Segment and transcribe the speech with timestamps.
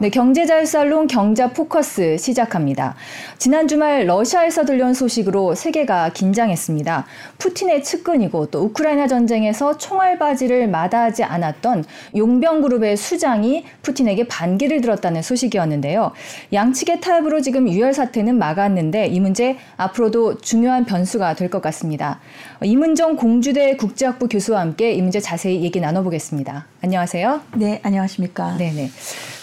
[0.00, 2.94] 네, 경제자유살롱 경자 포커스 시작합니다.
[3.36, 7.04] 지난 주말 러시아에서 들려온 소식으로 세계가 긴장했습니다.
[7.38, 11.84] 푸틴의 측근이고 또 우크라이나 전쟁에서 총알바지를 마다하지 않았던
[12.16, 16.12] 용병그룹의 수장이 푸틴에게 반기를 들었다는 소식이었는데요.
[16.52, 22.20] 양측의 타협으로 지금 유혈 사태는 막았는데 이 문제 앞으로도 중요한 변수가 될 것 같습니다.
[22.62, 26.66] 이문정 공주대 국제학부 교수와 함께 이 문제 자세히 얘기 나눠보겠습니다.
[26.82, 27.40] 안녕하세요.
[27.56, 28.56] 네, 안녕하십니까.
[28.58, 28.90] 네네.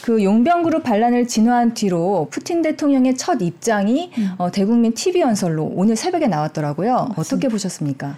[0.06, 4.30] 그 용병그룹 반란을 진화한 뒤로 푸틴 대통령의 첫 입장이 음.
[4.38, 6.94] 어, 대국민 TV 연설로 오늘 새벽에 나왔더라고요.
[6.94, 7.20] 맞습니다.
[7.20, 8.16] 어떻게 보셨습니까?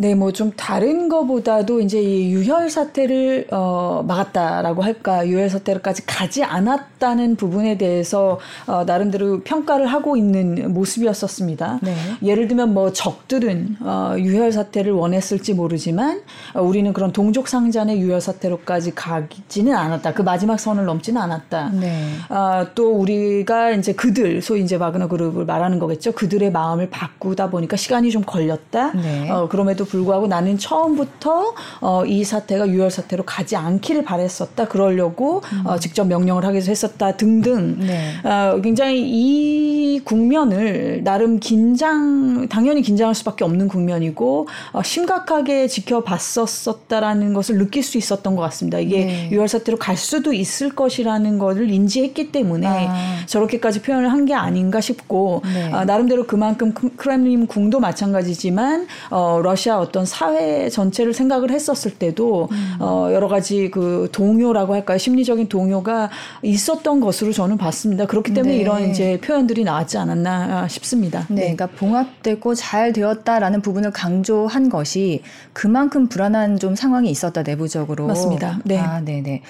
[0.00, 6.44] 네, 뭐 좀 다른 거보다도 이제 이 유혈 사태를 어, 막았다라고 할까, 유혈 사태로까지 가지
[6.44, 11.80] 않았다는 부분에 대해서 어, 나름대로 평가를 하고 있는 모습이었었습니다.
[11.82, 11.96] 네.
[12.22, 16.20] 예를 들면 뭐 적들은 어, 유혈 사태를 원했을지 모르지만
[16.54, 20.12] 어, 우리는 그런 동족 상잔의 유혈 사태로까지 가지는 않았다.
[20.14, 21.70] 그 마지막 선을 넘지는 않았다.
[21.70, 22.12] 네.
[22.28, 26.12] 어, 또 우리가 이제 그들, 소위 이제 바그너 그룹을 말하는 거겠죠.
[26.12, 28.92] 그들의 마음을 바꾸다 보니까 시간이 좀 걸렸다.
[28.92, 29.28] 네.
[29.30, 34.68] 어, 그럼에도 불구하고 나는 처음부터 어, 이 사태가 유혈 사태로 가지 않기를 바랬었다.
[34.68, 35.62] 그러려고 음.
[35.66, 37.78] 어, 직접 명령을 하기도 했었다 등등.
[37.80, 38.12] 네.
[38.22, 47.58] 어, 굉장히 이 국면을 나름 긴장 당연히 긴장할 수밖에 없는 국면이고 어, 심각하게 지켜봤었었다라는 것을
[47.58, 48.78] 느낄 수 있었던 것 같습니다.
[48.78, 49.28] 이게 네.
[49.32, 53.16] 유혈 사태로 갈 수도 있을 것이라는 것을 인지했기 때문에 아.
[53.26, 55.72] 저렇게까지 표현을 한 게 아닌가 싶고 네.
[55.72, 62.76] 어, 나름대로 그만큼 크렘린 궁도 마찬가지지만 어, 러시아 어떤 사회 전체를 생각을 했었을 때도 음.
[62.80, 64.98] 어, 여러 가지 그 동요라고 할까요?
[64.98, 66.10] 심리적인 동요가
[66.42, 68.06] 있었던 것으로 저는 봤습니다.
[68.06, 68.60] 그렇기 때문에 네.
[68.60, 71.26] 이런 이제 표현들이 나왔지 않았나 싶습니다.
[71.28, 71.40] 네, 네.
[71.54, 78.06] 그러니까 봉합되고 잘 되었다라는 부분을 강조한 것이 그만큼 불안한 좀 상황이 있었다 내부적으로.
[78.06, 78.60] 맞습니다.
[78.64, 78.78] 네.
[78.78, 79.42] 아, 네, 네.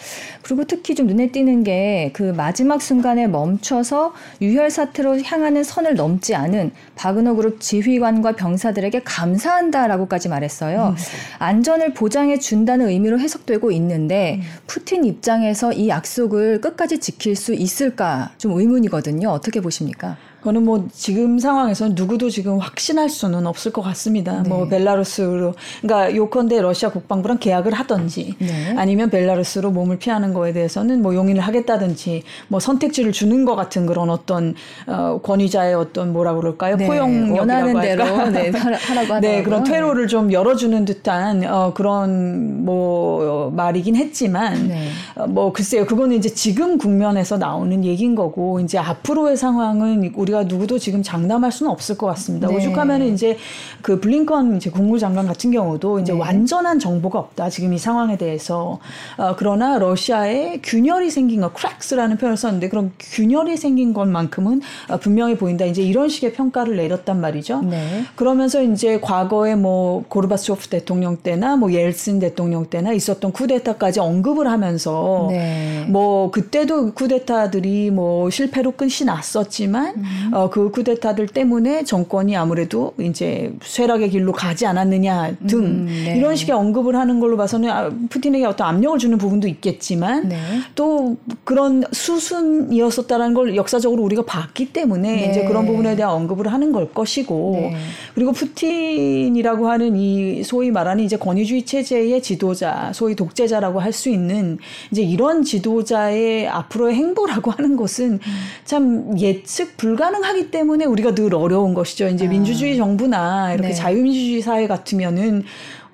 [0.42, 6.34] 그리고 특히 좀 눈에 띄는 게 그 마지막 순간에 멈춰서 유혈 사태로 향하는 선을 넘지
[6.34, 10.96] 않은 바그너 그룹 지휘관과 병사들에게 감사한다라고까지 까지 말했어요.
[10.96, 11.02] 음.
[11.38, 14.48] 안전을 보장해 준다는 의미로 해석되고 있는데 음.
[14.66, 19.28] 푸틴 입장에서 이 약속을 끝까지 지킬 수 있을까 좀 의문이거든요.
[19.28, 20.16] 어떻게 보십니까?
[20.38, 24.42] 그거는 뭐 지금 상황에서는 누구도 지금 확신할 수는 없을 것 같습니다.
[24.42, 24.48] 네.
[24.48, 28.74] 뭐 벨라루스로 그러니까 요컨대 러시아 국방부랑 계약을 하든지 네.
[28.76, 34.10] 아니면 벨라루스로 몸을 피하는 거에 대해서는 뭐 용인을 하겠다든지 뭐 선택지를 주는 것 같은 그런
[34.10, 34.54] 어떤
[34.86, 36.76] 어, 권위자의 어떤 뭐라 그럴까요?
[36.76, 36.86] 네.
[36.86, 38.30] 포용력이라고 할까?
[38.30, 39.20] 네, 하라고 하더라고요.
[39.20, 44.88] 네, 그런 퇴로를 좀 열어주는 듯한 어, 그런 뭐 말이긴 했지만 네.
[45.16, 50.78] 어, 뭐 글쎄요, 그거는 이제 지금 국면에서 나오는 얘기인 거고 이제 앞으로의 상황은 우리가 누구도
[50.78, 52.48] 지금 장담할 수는 없을 것 같습니다.
[52.48, 52.56] 네.
[52.56, 53.36] 오죽하면 이제
[53.82, 56.18] 그 블링컨 이제 국무장관 같은 경우도 이제 네.
[56.18, 57.50] 완전한 정보가 없다.
[57.50, 58.78] 지금 이 상황에 대해서.
[59.16, 65.36] 어, 그러나 러시아에 균열이 생긴 것, 크랙스라는 표현을 썼는데 그런 균열이 생긴 것만큼은 어, 분명히
[65.36, 65.64] 보인다.
[65.64, 67.62] 이제 이런 식의 평가를 내렸단 말이죠.
[67.62, 68.04] 네.
[68.16, 75.28] 그러면서 이제 과거에 뭐 고르바초프 대통령 때나 뭐 옐슨 대통령 때나 있었던 쿠데타까지 언급을 하면서
[75.30, 75.86] 네.
[75.88, 80.04] 뭐 그때도 쿠데타들이 뭐 실패로 끝이 났었지만 음.
[80.32, 86.16] 어, 그 쿠데타들 때문에 정권이 아무래도 이제 쇠락의 길로 가지 않았느냐 등 음, 네.
[86.16, 90.38] 이런 식의 언급을 하는 걸로 봐서는 아, 푸틴에게 어떤 압력을 주는 부분도 있겠지만 네.
[90.74, 95.30] 또 그런 수순이었었다라는 걸 역사적으로 우리가 봤기 때문에 네.
[95.30, 97.76] 이제 그런 부분에 대한 언급을 하는 걸 것이고 네.
[98.14, 104.58] 그리고 푸틴이라고 하는 이 소위 말하는 이제 권위주의 체제의 지도자, 소위 독재자라고 할 수 있는
[104.90, 108.20] 이제 이런 지도자의 앞으로의 행보라고 하는 것은 음.
[108.64, 112.08] 참 예측 불가 불가능하기 때문에 우리가 늘 어려운 것이죠.
[112.08, 112.28] 이제 아.
[112.28, 113.74] 민주주의 정부나 이렇게 네.
[113.74, 115.44] 자유민주주의 사회 같으면은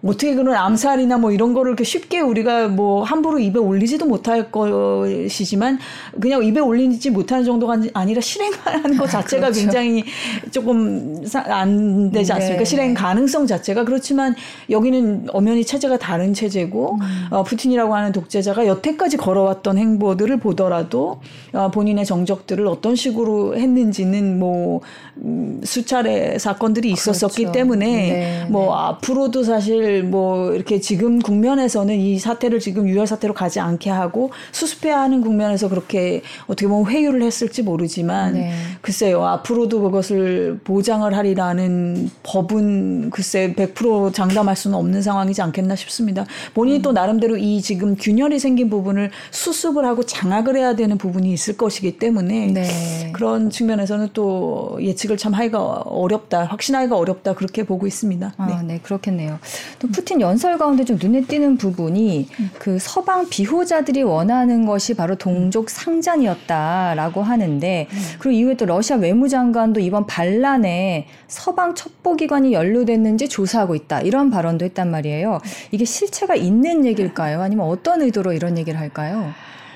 [0.07, 5.79] 어떻게 그런 암살이나 뭐 이런 거를 이렇게 쉽게 우리가 뭐 함부로 입에 올리지도 못할 것이지만
[6.21, 9.61] 그냥 입에 올리지 못하는 정도가 아니라 실행하는 것 자체가 그렇죠.
[9.61, 10.05] 굉장히
[10.51, 12.35] 조금 안 되지 네.
[12.35, 12.59] 않습니까?
[12.59, 12.65] 네.
[12.65, 14.35] 실행 가능성 자체가 그렇지만
[14.69, 17.27] 여기는 엄연히 체제가 다른 체제고 음.
[17.31, 21.21] 어, 푸틴이라고 하는 독재자가 여태까지 걸어왔던 행보들을 보더라도
[21.53, 24.83] 어, 본인의 정적들을 어떤 식으로 했는지는 뭐
[25.19, 27.53] 음, 수차례 사건들이 있었었기 그렇죠.
[27.53, 28.47] 때문에 네.
[28.51, 28.83] 뭐 네.
[28.89, 35.01] 앞으로도 사실 뭐 이렇게 지금 국면에서는 이 사태를 지금 유혈 사태로 가지 않게 하고 수습해야
[35.01, 38.53] 하는 국면에서 그렇게 어떻게 보면 회유를 했을지 모르지만 네.
[38.81, 46.27] 글쎄요 앞으로도 그것을 보장을 하리라는 법은 글쎄 100% 장담할 수는 없는 상황이지 않겠나 싶습니다.
[46.55, 46.83] 본인이 음.
[46.83, 51.99] 또 나름대로 이 지금 균열이 생긴 부분을 수습을 하고 장악을 해야 되는 부분이 있을 것이기
[51.99, 53.11] 때문에 네.
[53.13, 58.27] 그런 측면에서는 또 예측을 참 하기가 어렵다, 확신하기가 어렵다 그렇게 보고 있습니다.
[58.27, 59.39] 네, 아, 네 그렇겠네요.
[59.85, 62.51] 또 푸틴 연설 가운데 좀 눈에 띄는 부분이 음.
[62.59, 67.99] 그 서방 비호자들이 원하는 것이 바로 동족 상잔이었다라고 하는데 음.
[68.19, 74.91] 그리고 이후에 또 러시아 외무장관도 이번 반란에 서방 첩보기관이 연루됐는지 조사하고 있다 이런 발언도 했단
[74.91, 75.41] 말이에요.
[75.71, 77.43] 이게 실체가 있는 얘기일까요?
[77.43, 79.33] 아니면 어떤 의도로 이런 얘기를 할까요?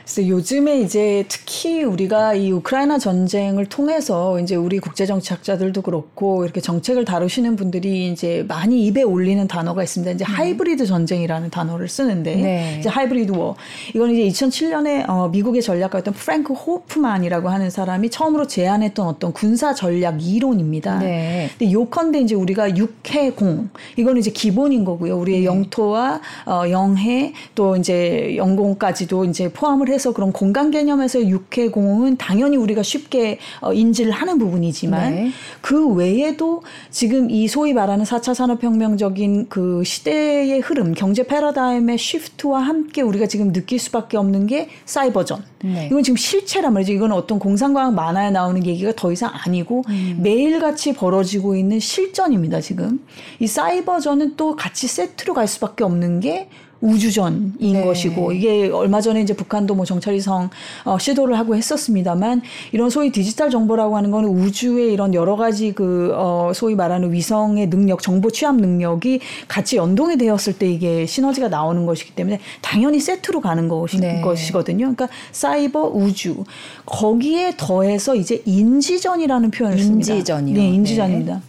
[0.08, 6.62] 그래서 요즘에 이제 특히 우리가 이 우크라이나 전쟁을 통해서 이제 우리 국제 정치학자들도 그렇고 이렇게
[6.62, 10.12] 정책을 다루시는 분들이 이제 많이 입에 올리는 단어가 있습니다.
[10.12, 10.32] 이제 네.
[10.32, 12.76] 하이브리드 전쟁이라는 단어를 쓰는데 네.
[12.78, 13.56] 이제 하이브리드 워.
[13.94, 20.26] 이건 이제 2007년에 어, 미국의 전략가였던 프랭크 호프만이라고 하는 사람이 처음으로 제안했던 어떤 군사 전략
[20.26, 21.00] 이론입니다.
[21.00, 21.50] 네.
[21.58, 23.68] 근데 요컨대 이제 우리가 육해공
[23.98, 25.18] 이거는 이제 기본인 거고요.
[25.18, 25.44] 우리의 네.
[25.44, 32.56] 영토와 어, 영해 또 이제 영공까지도 이제 포함을 해서 그래서 그런 공간 개념에서 육해공은 당연히
[32.56, 35.30] 우리가 쉽게 어, 인지를 하는 부분이지만 네.
[35.60, 43.02] 그 외에도 지금 이 소위 말하는 4차 산업혁명적인 그 시대의 흐름, 경제 패러다임의 쉬프트와 함께
[43.02, 45.42] 우리가 지금 느낄 수밖에 없는 게 사이버전.
[45.64, 45.88] 네.
[45.90, 46.92] 이건 지금 실체란 말이죠.
[46.92, 50.20] 이건 어떤 공상과학 만화에 나오는 얘기가 더 이상 아니고 음.
[50.22, 53.00] 매일같이 벌어지고 있는 실전입니다, 지금.
[53.40, 56.48] 이 사이버전은 또 같이 세트로 갈 수밖에 없는 게
[56.80, 57.84] 우주전인 네.
[57.84, 60.50] 것이고 이게 얼마 전에 이제 북한도 뭐 정찰위성
[60.84, 62.42] 어, 시도를 하고 했었습니다만
[62.72, 67.70] 이런 소위 디지털 정보라고 하는 거는 우주의 이런 여러 가지 그 어, 소위 말하는 위성의
[67.70, 73.40] 능력, 정보 취합 능력이 같이 연동이 되었을 때 이게 시너지가 나오는 것이기 때문에 당연히 세트로
[73.40, 74.20] 가는 것이, 네.
[74.20, 74.94] 것이거든요.
[74.94, 76.44] 그러니까 사이버 우주
[76.86, 80.14] 거기에 더해서 이제 인지전이라는 표현을 씁니다.
[80.14, 80.56] 인지전이요.
[80.56, 81.34] 네, 인지전입니다.
[81.34, 81.40] 네.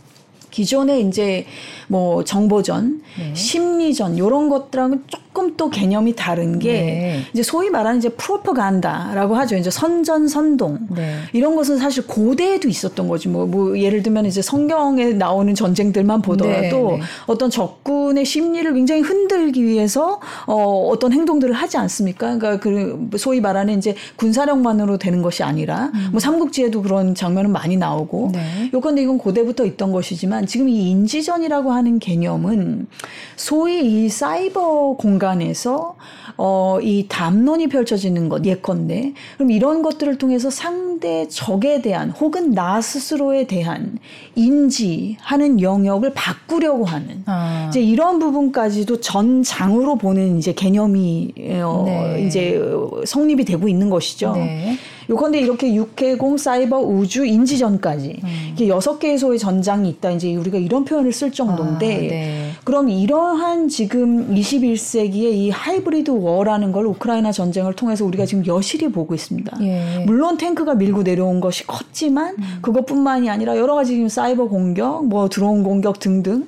[0.52, 1.46] 기존에 이제
[1.88, 3.34] 뭐 정보전, 네.
[3.36, 7.20] 심리전 이런 것들하고는 조금 또 개념이 다른 게 네.
[7.34, 9.56] 이제 소위 말하는 이제 프로퍼간다라고 하죠.
[9.58, 11.18] 이제 선전 선동 네.
[11.34, 13.28] 이런 것은 사실 고대에도 있었던 거지.
[13.28, 17.02] 뭐, 뭐 예를 들면 이제 성경에 나오는 전쟁들만 보더라도 네, 네.
[17.28, 22.38] 어떤 적군의 심리를 굉장히 흔들기 위해서 어, 어떤 행동들을 하지 않습니까?
[22.38, 26.10] 그러니까 그 소위 말하는 이제 군사력만으로 되는 것이 아니라 음.
[26.12, 28.70] 뭐 삼국지에도 그런 장면은 많이 나오고 네.
[28.74, 32.88] 요건데 이건 고대부터 있던 것이지만 지금 이 인지전이라고 하는 개념은
[33.36, 35.96] 소위 이 사이버 공간에서
[36.38, 42.80] 어, 이 담론이 펼쳐지는 것 예컨대 그럼 이런 것들을 통해서 상대 적에 대한 혹은 나
[42.80, 43.98] 스스로에 대한
[44.36, 47.68] 인지하는 영역을 바꾸려고 하는 아.
[47.70, 52.26] 이제 이런 부분까지도 전장으로 보는 이제 개념이 어, 네.
[52.26, 52.62] 이제
[53.06, 54.34] 성립이 되고 있는 것이죠.
[54.34, 54.78] 네.
[55.10, 58.52] 요컨대 이렇게 육해공 사이버 우주 인지전까지 음.
[58.54, 60.12] 이게 여섯 개의 소의 전장이 있다.
[60.12, 62.52] 이제 우리가 이런 표현을 쓸 정도인데 아, 네.
[62.64, 69.16] 그럼 이러한 지금 21세기의 이 하이브리드 워라는 걸 우크라이나 전쟁을 통해서 우리가 지금 여실히 보고
[69.16, 69.58] 있습니다.
[69.62, 70.04] 예.
[70.06, 72.60] 물론 탱크가 밀고 내려온 것이 컸지만 음.
[72.62, 76.46] 그것뿐만이 아니라 여러 가지 지금 사이버 공격, 뭐 드론 공격 등등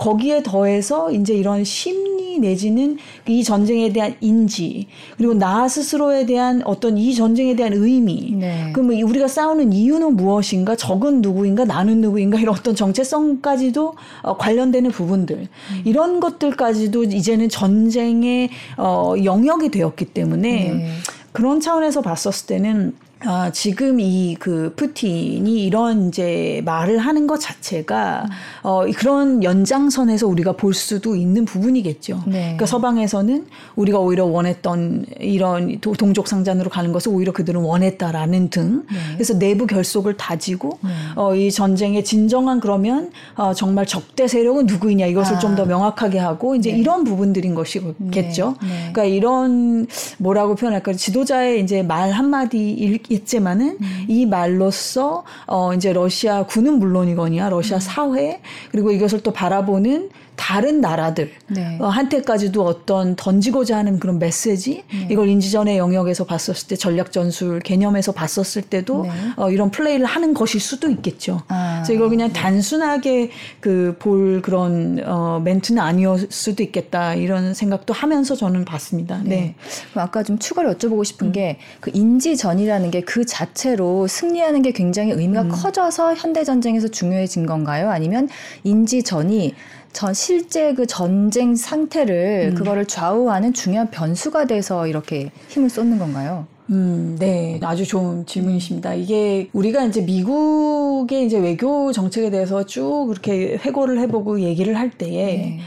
[0.00, 2.96] 거기에 더해서 이제 이런 심리 내지는
[3.28, 4.86] 이 전쟁에 대한 인지
[5.18, 8.70] 그리고 나 스스로에 대한 어떤 이 전쟁에 대한 의미 네.
[8.72, 15.36] 그럼 우리가 싸우는 이유는 무엇인가 적은 누구인가 나는 누구인가 이런 어떤 정체성까지도 어, 관련되는 부분들
[15.36, 15.82] 음.
[15.84, 18.48] 이런 것들까지도 이제는 전쟁의
[18.78, 20.92] 어, 영역이 되었기 때문에 네.
[21.32, 22.94] 그런 차원에서 봤었을 때는
[23.24, 28.30] 아, 지금 이 그 푸틴이 이런 이제 말을 하는 것 자체가 음.
[28.62, 32.22] 어, 그런 연장선에서 우리가 볼 수도 있는 부분이겠죠.
[32.26, 32.40] 네.
[32.40, 33.46] 그러니까 서방에서는
[33.76, 38.84] 우리가 오히려 원했던 이런 도, 동족 상잔으로 가는 것을 오히려 그들은 원했다라는 등.
[38.90, 38.96] 네.
[39.14, 40.90] 그래서 내부 결속을 다지고 네.
[41.16, 45.38] 어, 이 전쟁의 진정한 그러면 어, 정말 적대 세력은 누구이냐 이것을 아.
[45.38, 46.78] 좀더 명확하게 하고 이제 네.
[46.78, 48.56] 이런 부분들인 것이겠죠.
[48.62, 48.68] 네.
[48.68, 48.74] 네.
[48.92, 49.86] 그러니까 이런
[50.18, 50.96] 뭐라고 표현할까요?
[50.96, 52.70] 지도자의 이제 말 한마디
[53.10, 54.04] 있지만은 음.
[54.08, 57.80] 이 말로써 어 이제 러시아 군은 물론이거니와 러시아 음.
[57.80, 58.40] 사회
[58.70, 60.10] 그리고 이것을 또 바라보는
[60.40, 61.76] 다른 나라들 네.
[61.80, 65.08] 어, 한테까지도 어떤 던지고자 하는 그런 메시지 네.
[65.10, 69.10] 이걸 인지전의 영역에서 봤었을 때 전략 전술 개념에서 봤었을 때도 네.
[69.36, 71.42] 어, 이런 플레이를 하는 것일 수도 있겠죠.
[71.48, 72.32] 아, 그래서 이걸 그냥 네.
[72.32, 73.30] 단순하게
[73.60, 79.20] 그 볼 그런 어, 멘트는 아니었을 수도 있겠다 이런 생각도 하면서 저는 봤습니다.
[79.22, 79.28] 네.
[79.28, 79.54] 네.
[79.90, 81.32] 그럼 아까 좀 추가로 여쭤보고 싶은 음.
[81.32, 85.48] 게그 인지전이라는 게 그 자체로 승리하는 게 굉장히 의미가 음.
[85.48, 87.90] 커져서 현대 전쟁에서 중요해진 건가요?
[87.90, 88.28] 아니면
[88.62, 89.54] 인지전이
[89.92, 92.54] 전 실제 그 전쟁 상태를 음.
[92.54, 96.46] 그거를 좌우하는 중요한 변수가 돼서 이렇게 힘을 쏟는 건가요?
[96.70, 97.58] 음, 네.
[97.64, 98.94] 아주 좋은 질문이십니다.
[98.94, 105.26] 이게 우리가 이제 미국의 이제 외교 정책에 대해서 쭉 그렇게 회고를 해보고 얘기를 할 때에
[105.36, 105.60] 네.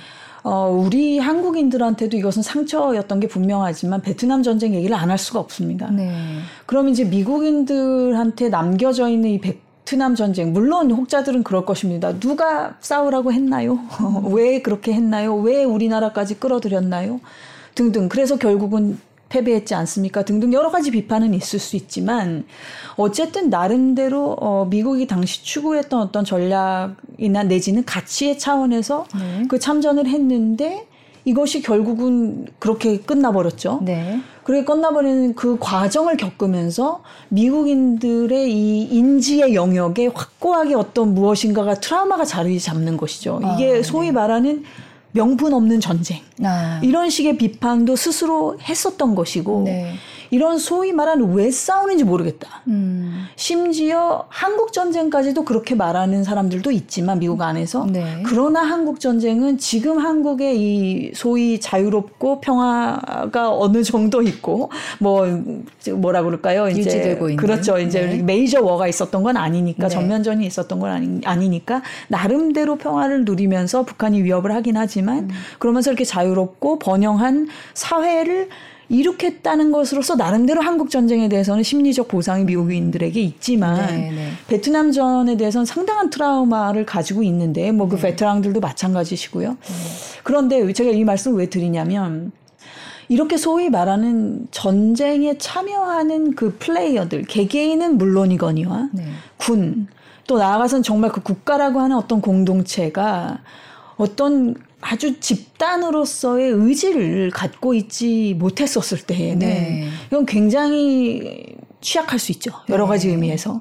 [0.44, 5.90] 어, 우리 한국인들한테도 이것은 상처였던 게 분명하지만 베트남 전쟁 얘기를 안 할 수가 없습니다.
[5.92, 6.12] 네.
[6.66, 9.42] 그럼 이제 미국인들한테 남겨져 있는 이
[9.94, 12.18] 베트남 전쟁 물론 혹자들은 그럴 것입니다.
[12.20, 13.78] 누가 싸우라고 했나요?
[14.32, 15.36] 왜 그렇게 했나요?
[15.36, 17.20] 왜 우리나라까지 끌어들였나요?
[17.76, 18.10] 등등.
[18.10, 18.98] 그래서 결국은
[19.30, 20.26] 패배했지 않습니까?
[20.26, 22.46] 등등 여러 가지 비판은 있을 수 있지만
[22.96, 29.46] 어쨌든 나름대로 어, 미국이 당시 추구했던 어떤 전략이나 내지는 가치의 차원에서 네.
[29.48, 30.88] 그 참전을 했는데
[31.26, 33.80] 이것이 결국은 그렇게 끝나버렸죠.
[33.84, 34.20] 네.
[34.44, 42.98] 그렇게 끝나버리는 그 과정을 겪으면서 미국인들의 이 인지의 영역에 확고하게 어떤 무엇인가가 트라우마가 자리 잡는
[42.98, 43.40] 것이죠.
[43.56, 44.12] 이게 아, 소위 네.
[44.12, 44.64] 말하는
[45.14, 46.20] 명분 없는 전쟁.
[46.44, 46.82] 아.
[46.84, 49.94] 이런 식의 비판도 스스로 했었던 것이고 네.
[50.34, 52.64] 이런 소위 말하는 왜 싸우는지 모르겠다.
[52.68, 53.28] 음.
[53.36, 58.24] 심지어 한국 전쟁까지도 그렇게 말하는 사람들도 있지만 미국 안에서 네.
[58.26, 65.28] 그러나 한국 전쟁은 지금 한국의 이 소위 자유롭고 평화가 어느 정도 있고 뭐
[65.98, 66.68] 뭐라 그럴까요?
[66.68, 67.38] 이제 유지되고 있는.
[67.38, 67.78] 그렇죠.
[67.78, 68.24] 이제 네.
[68.24, 69.94] 메이저 워가 있었던 건 아니니까 네.
[69.94, 75.30] 전면전이 있었던 건 아니, 아니니까 나름대로 평화를 누리면서 북한이 위협을 하긴 하지만 음.
[75.60, 78.50] 그러면서 이렇게 자유롭고 번영한 사회를
[78.94, 84.30] 이룩했다는 것으로서 나름대로 한국 전쟁에 대해서는 심리적 보상이 미국인들에게 있지만 네, 네.
[84.48, 88.02] 베트남 전에 대해서는 상당한 트라우마를 가지고 있는데 뭐그 네.
[88.04, 89.50] 베테랑들도 마찬가지시고요.
[89.50, 89.58] 네.
[90.22, 92.32] 그런데 제가 이 말씀을 왜 드리냐면
[93.10, 99.06] 이렇게 소위 말하는 전쟁에 참여하는 그 플레이어들 개개인은 물론이거니와 네.
[99.38, 103.40] 군또 나아가서는 정말 그 국가라고 하는 어떤 공동체가
[103.98, 109.90] 어떤 아주 집단으로서의 의지를 갖고 있지 못했었을 때에는 네.
[110.08, 112.52] 이건 굉장히 취약할 수 있죠.
[112.70, 113.14] 여러 가지 네.
[113.14, 113.60] 의미에서.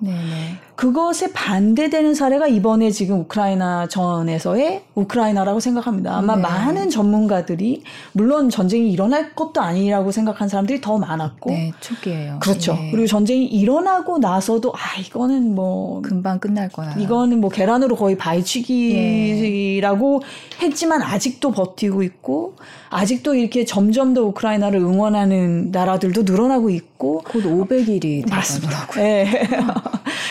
[0.73, 0.73] 네.
[0.73, 0.77] 네.
[0.77, 6.17] 그것에 반대되는 사례가 이번에 지금 우크라이나 전에서의 우크라이나라고 생각합니다.
[6.17, 6.43] 아마 네.
[6.43, 11.51] 많은 전문가들이 물론 전쟁이 일어날 것도 아니라고 생각한 사람들이 더 많았고.
[11.51, 12.39] 네, 초기에요.
[12.41, 12.75] 그렇죠.
[12.75, 12.91] 네.
[12.91, 16.95] 그리고 전쟁이 일어나고 나서도 아 이거는 뭐 금방 끝날 거야.
[16.99, 20.67] 이거는 뭐 계란으로 거의 바위치기라고 예.
[20.67, 22.57] 했지만 아직도 버티고 있고
[22.91, 28.87] 아직도 이렇게 점점 더 우크라이나를 응원하는 나라들도 늘어나고 있고 곧 500일이 맞습니다.
[28.93, 29.49] 네.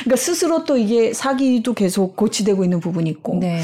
[0.01, 3.61] 그러니까 스스로 또 이게 사기도 계속 고치되고 있는 부분이 있고 네.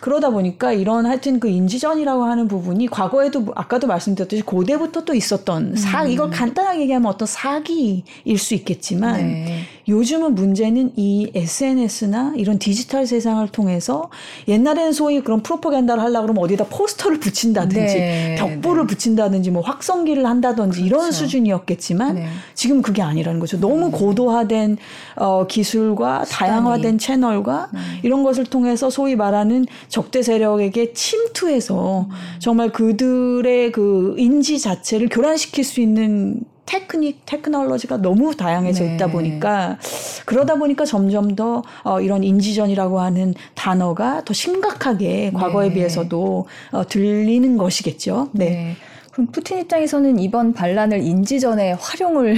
[0.00, 6.02] 그러다 보니까 이런 하여튼 그 인지전이라고 하는 부분이 과거에도 아까도 말씀드렸듯이 고대부터 또 있었던 사
[6.02, 6.10] 음.
[6.10, 8.02] 이걸 간단하게 얘기하면 어떤 사기일
[8.36, 9.60] 수 있겠지만 네.
[9.86, 14.10] 요즘은 문제는 이 SNS나 이런 디지털 세상을 통해서
[14.48, 18.36] 옛날에는 소위 그런 프로파간다를 하려고 그러면 어디다 포스터를 붙인다든지 네.
[18.38, 18.86] 벽보를 네.
[18.88, 20.86] 붙인다든지 뭐 확성기를 한다든지 그렇죠.
[20.86, 22.26] 이런 수준이었겠지만 네.
[22.54, 23.60] 지금 그게 아니라는 거죠.
[23.60, 23.90] 너무 네.
[23.92, 24.78] 고도화된
[25.16, 27.80] 어, 기술과 다양화된 채널과 네.
[28.02, 32.14] 이런 것을 통해서 소위 말하는 적대 세력에게 침투해서 음.
[32.38, 38.94] 정말 그들의 그 인지 자체를 교란시킬 수 있는 테크닉, 테크놀로지가 너무 다양해져 네.
[38.94, 39.78] 있다 보니까
[40.26, 45.74] 그러다 보니까 점점 더 어, 이런 인지전이라고 하는 단어가 더 심각하게 과거에 네.
[45.74, 48.28] 비해서도 어, 들리는 것이겠죠.
[48.32, 48.50] 네.
[48.50, 48.76] 네.
[49.12, 52.36] 그럼 푸틴 입장에서는 이번 반란을 인지전에 활용을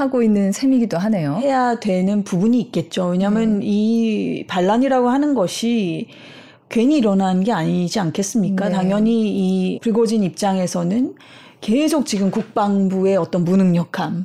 [0.00, 1.38] 하고 있는 셈이기도 하네요.
[1.40, 3.08] 해야 되는 부분이 있겠죠.
[3.08, 3.66] 왜냐하면 네.
[3.66, 6.08] 이 반란이라고 하는 것이
[6.68, 8.68] 괜히 일어난 게 아니지 않겠습니까?
[8.68, 8.74] 네.
[8.74, 11.14] 당연히 이 프리고진 입장에서는
[11.60, 14.22] 계속 지금 국방부의 어떤 무능력함을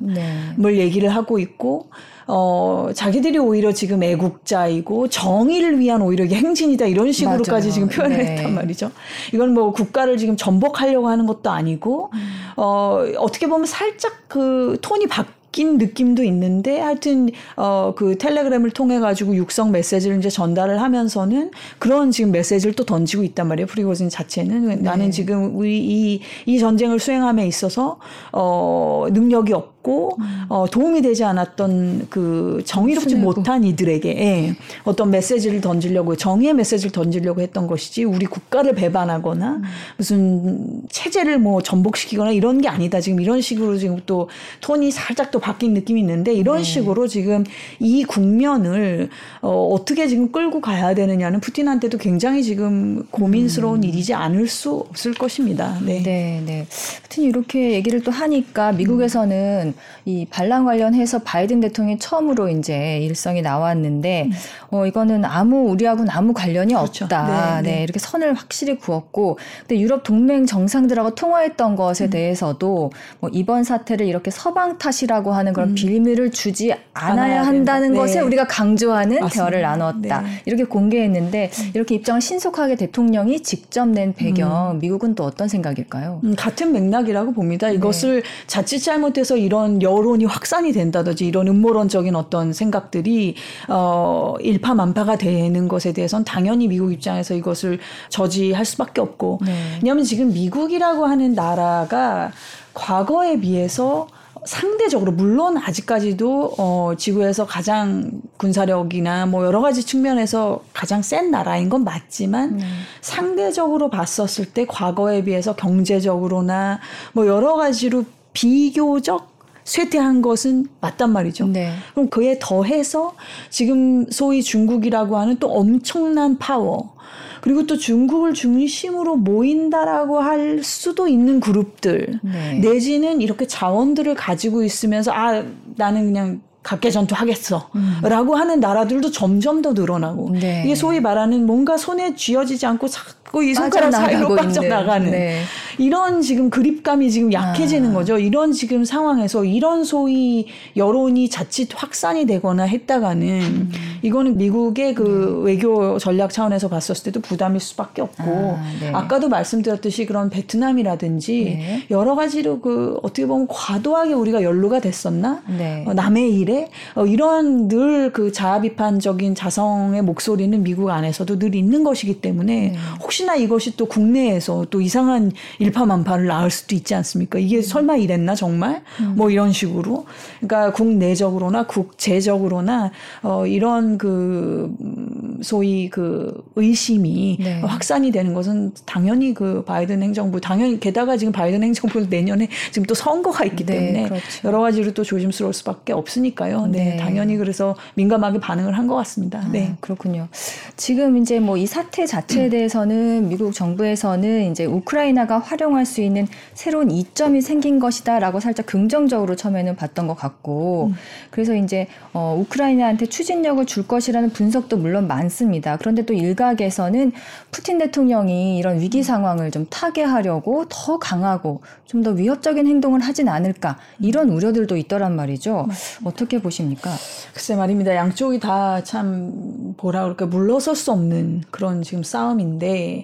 [0.58, 0.78] 네.
[0.78, 1.88] 얘기를 하고 있고
[2.28, 7.72] 어, 자기들이 오히려 지금 애국자이고 정의를 위한 오히려 행진이다 이런 식으로까지 맞아요.
[7.72, 8.26] 지금 표현을 네.
[8.26, 8.92] 했단 말이죠.
[9.34, 12.20] 이건 뭐 국가를 지금 전복하려고 하는 것도 아니고, 음.
[12.58, 19.00] 어, 어떻게 보면 살짝 그 톤이 바, 바뀐 느낌도 있는데 하여튼 어 그 텔레그램을 통해
[19.00, 23.68] 가지고 육성 메시지를 이제 전달을 하면서는 그런 지금 메시지를 또 던지고 있단 말이에요.
[23.68, 24.76] 프리고진 자체는 네.
[24.78, 27.98] 나는 지금 우리 이 이 전쟁을 수행함에 있어서
[28.32, 30.46] 어 능력이 없고 없고 음.
[30.50, 37.42] 어, 도움이 되지 않았던 그 정의롭지 못한 이들에게 예, 어떤 메시지를 던지려고 정의의 메시지를 던지려고
[37.42, 39.64] 했던 것이지 우리 국가를 배반하거나 음.
[39.98, 44.30] 무슨 체제를 뭐 전복시키거나 이런 게 아니다 지금 이런 식으로 지금 또
[44.62, 46.64] 톤이 살짝 또 바뀐 느낌이 있는데 이런 네.
[46.64, 47.44] 식으로 지금
[47.80, 49.10] 이 국면을
[49.42, 53.84] 어, 어떻게 지금 끌고 가야 되느냐는 푸틴한테도 굉장히 지금 고민스러운 음.
[53.84, 55.80] 일이지 않을 수 없을 것입니다.
[55.86, 56.02] 네.
[56.04, 56.68] 네, 네.
[57.04, 59.71] 푸틴이 이렇게 얘기를 또 하니까 미국에서는
[60.06, 64.32] 이 반란 관련해서 바이든 대통령이 처음으로 이제 일성이 나왔는데 음.
[64.72, 67.06] 어 이거는 아무 우리하고는 아무 관련이 그렇죠.
[67.06, 67.62] 없다.
[67.62, 67.76] 네, 네.
[67.78, 72.10] 네, 이렇게 선을 확실히 그었고 근데 유럽 동맹 정상들하고 통화했던 것에 음.
[72.10, 75.76] 대해서도 뭐 이번 사태를 이렇게 서방 탓이라고 하는 그런 음.
[75.76, 78.26] 빌미를 주지 않아야 한다는 것에 네.
[78.26, 79.34] 우리가 강조하는 맞습니다.
[79.34, 80.22] 대화를 나눴다.
[80.22, 80.30] 네.
[80.46, 81.72] 이렇게 공개했는데 음.
[81.74, 84.80] 이렇게 입장을 신속하게 대통령이 직접 낸 배경 음.
[84.80, 86.22] 미국은 또 어떤 생각일까요?
[86.24, 87.70] 음, 같은 맥락이라고 봅니다.
[87.70, 93.36] 이것을 자칫 잘못해서 이런 이런 여론이 확산이 된다든지 이런 음모론적인 어떤 생각들이
[93.70, 99.54] 어 일파만파가 되는 것에 대해서는 당연히 미국 입장에서 이것을 저지할 수밖에 없고 네.
[99.82, 102.32] 왜냐하면 지금 미국이라고 하는 나라가
[102.74, 104.08] 과거에 비해서
[104.44, 111.84] 상대적으로 물론 아직까지도 어 지구에서 가장 군사력이나 뭐 여러 가지 측면에서 가장 센 나라인 건
[111.84, 112.66] 맞지만 네.
[113.02, 116.80] 상대적으로 봤었을 때 과거에 비해서 경제적으로나
[117.14, 119.31] 뭐 여러 가지로 비교적
[119.64, 121.48] 쇠퇴한 것은 맞단 말이죠.
[121.48, 121.74] 네.
[121.94, 123.16] 그럼 그에 더해서
[123.50, 126.94] 지금 소위 중국이라고 하는 또 엄청난 파워
[127.42, 132.60] 그리고 또 중국을 중심으로 모인다라고 할 수도 있는 그룹들 네.
[132.60, 135.44] 내지는 이렇게 자원들을 가지고 있으면서 아
[135.76, 137.70] 나는 그냥 각계 전투하겠어.
[137.74, 137.98] 음.
[138.04, 140.30] 라고 하는 나라들도 점점 더 늘어나고.
[140.40, 140.62] 네.
[140.64, 143.02] 이게 소위 말하는 뭔가 손에 쥐어지지 않고 자
[143.32, 145.10] 꾸 이 손가락 사이로 빠져나가는.
[145.10, 145.42] 네.
[145.78, 147.94] 이런 지금 그립감이 지금 약해지는 아.
[147.94, 148.20] 거죠.
[148.20, 153.72] 이런 지금 상황에서 이런 소위 여론이 자칫 확산이 되거나 했다가는 음.
[154.04, 155.54] 이거는 미국의 그 네.
[155.54, 158.24] 외교 전략 차원에서 봤었을 때도 부담일 수밖에 없고
[158.60, 158.92] 아, 네.
[158.94, 161.86] 아까도 말씀드렸듯이 그런 베트남이라든지 네.
[161.90, 165.84] 여러 가지로 그 어떻게 보면 과도하게 우리가 연루가 됐었나 네.
[165.88, 171.84] 어, 남의 일에 어, 이런 늘 그 자아 비판적인 자성의 목소리는 미국 안에서도 늘 있는
[171.84, 172.76] 것이기 때문에 네.
[173.22, 177.38] 혹시나 이것이 또 국내에서 또 이상한 일파만파를 낳을 수도 있지 않습니까?
[177.38, 177.62] 이게 음.
[177.62, 178.82] 설마 이랬나 정말?
[179.00, 179.14] 음.
[179.16, 180.06] 뭐 이런 식으로.
[180.40, 187.62] 그러니까 국내적으로나 국제적으로나 어 이런 그 음, 소위 그 의심이 네.
[187.62, 192.96] 확산이 되는 것은 당연히 그 바이든 행정부 당연히 게다가 지금 바이든 행정부 내년에 지금 또
[192.96, 194.48] 선거가 있기 네, 때문에 그렇죠.
[194.48, 196.66] 여러 가지로 또 조심스러울 수밖에 없으니까요.
[196.68, 196.86] 네.
[196.92, 196.98] 네.
[196.98, 199.40] 당연히 그래서 민감하게 반응을 한 것 같습니다.
[199.40, 199.76] 아, 네.
[199.80, 200.28] 그렇군요.
[200.76, 206.92] 지금 이제 뭐 이 사태 자체에 대해서는 미국 정부에서는 이제 우크라이나가 활용할 수 있는 새로운
[206.92, 210.96] 이점이 생긴 것이다라고 살짝 긍정적으로 처음에는 봤던 것 같고 음.
[211.32, 215.78] 그래서 이제 어, 우크라이나한테 추진력을 줄 것이라는 분석도 물론 많습니다.
[215.78, 217.12] 그런데 또 일각에서는
[217.52, 223.78] 푸틴 대통령이 이런 위기 상황을 좀 타개하려고 더 강하고 좀 더 위협적인 행동을 하진 않을까
[224.00, 225.66] 이런 우려들도 있더란 말이죠.
[225.68, 226.10] 맞습니다.
[226.10, 226.90] 어떻게 보십니까?
[227.34, 227.96] 글쎄 말입니다.
[227.96, 233.01] 양쪽이 다 참 뭐라 그럴까 물러설 수 없는 그런 지금 싸움인데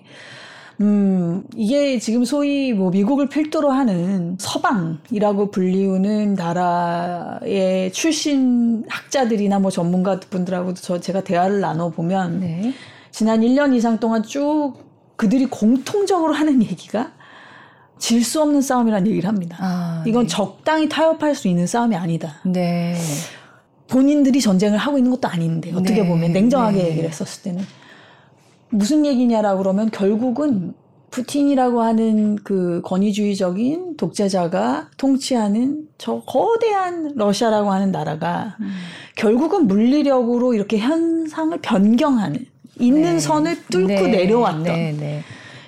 [0.80, 10.20] 음, 이게 지금 소위 뭐 미국을 필두로 하는 서방이라고 불리우는 나라의 출신 학자들이나 뭐 전문가
[10.20, 12.74] 분들하고도 저 제가 대화를 나눠보면 네.
[13.12, 14.76] 지난 1년 이상 동안 쭉
[15.16, 17.12] 그들이 공통적으로 하는 얘기가
[18.00, 19.58] 질 수 없는 싸움이라는 얘기를 합니다.
[19.60, 20.28] 아, 이건 네.
[20.28, 22.36] 적당히 타협할 수 있는 싸움이 아니다.
[22.46, 22.96] 네.
[23.88, 26.08] 본인들이 전쟁을 하고 있는 것도 아닌데 어떻게 네.
[26.08, 26.90] 보면 냉정하게 네.
[26.90, 27.66] 얘기를 했었을 때는
[28.70, 30.74] 무슨 얘기냐라고 그러면 결국은
[31.12, 38.70] 푸틴이라고 하는 그 권위주의적인 독재자가 통치하는 저 거대한 러시아라고 하는 나라가 음.
[39.16, 42.46] 결국은 물리력으로 이렇게 현상을 변경하는
[42.80, 43.20] 있는 네.
[43.20, 44.10] 선을 뚫고 네.
[44.10, 44.96] 내려왔던 네.
[45.00, 45.24] 네.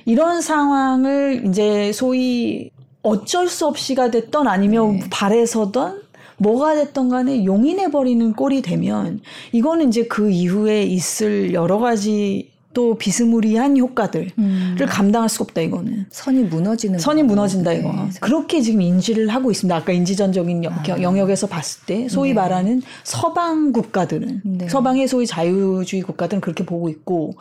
[0.05, 5.03] 이런 상황을 이제 소위 어쩔 수 없이가 됐던 아니면 네.
[5.09, 6.01] 발에서던
[6.37, 9.19] 뭐가 됐던 간에 용인해버리는 꼴이 되면
[9.51, 14.77] 이거는 이제 그 이후에 있을 여러 가지 또 비스무리한 효과들을 음.
[14.87, 18.09] 감당할 수가 없다 이거는 선이 무너지는 선이 무너진다 이거 네.
[18.21, 21.01] 그렇게 지금 인지를 하고 있습니다 아까 인지전적인 아.
[21.01, 22.35] 영역에서 봤을 때 소위 네.
[22.35, 24.69] 말하는 서방 국가들은 네.
[24.69, 27.33] 서방의 소위 자유주의 국가들은 그렇게 보고 있고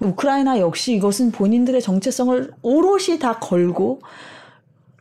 [0.00, 4.00] 우크라이나 역시 이것은 본인들의 정체성을 오롯이 다 걸고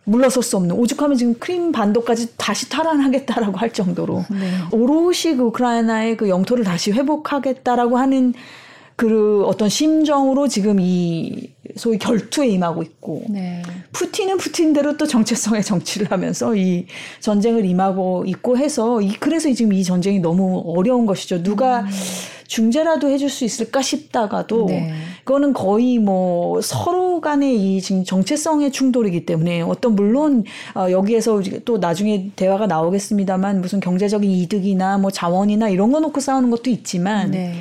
[0.06, 4.52] 물러설 수 없는 오죽하면 지금 크림 반도까지 다시 탈환하겠다라고 할 정도로 네.
[4.72, 8.34] 오롯이 그 우크라이나의 그 영토를 다시 회복하겠다라고 하는
[8.96, 13.62] 그 어떤 심정으로 지금 이 소위 결투에 임하고 있고 네.
[13.92, 16.86] 푸틴은 푸틴대로 또 정체성의 정치를 하면서 이
[17.20, 21.44] 전쟁을 임하고 있고 해서 이 그래서 지금 이 전쟁이 너무 어려운 것이죠.
[21.44, 21.88] 누가 음.
[22.48, 24.94] 중재라도 해줄 수 있을까 싶다가도 네.
[25.24, 30.44] 그거는 거의 뭐 서로 간의 이 지금 정체성의 충돌이기 때문에 어떤 물론
[30.76, 36.52] 어 여기에서 또 나중에 대화가 나오겠습니다만 무슨 경제적인 이득이나 뭐 자원이나 이런 거 놓고 싸우는
[36.52, 37.56] 것도 있지만 네.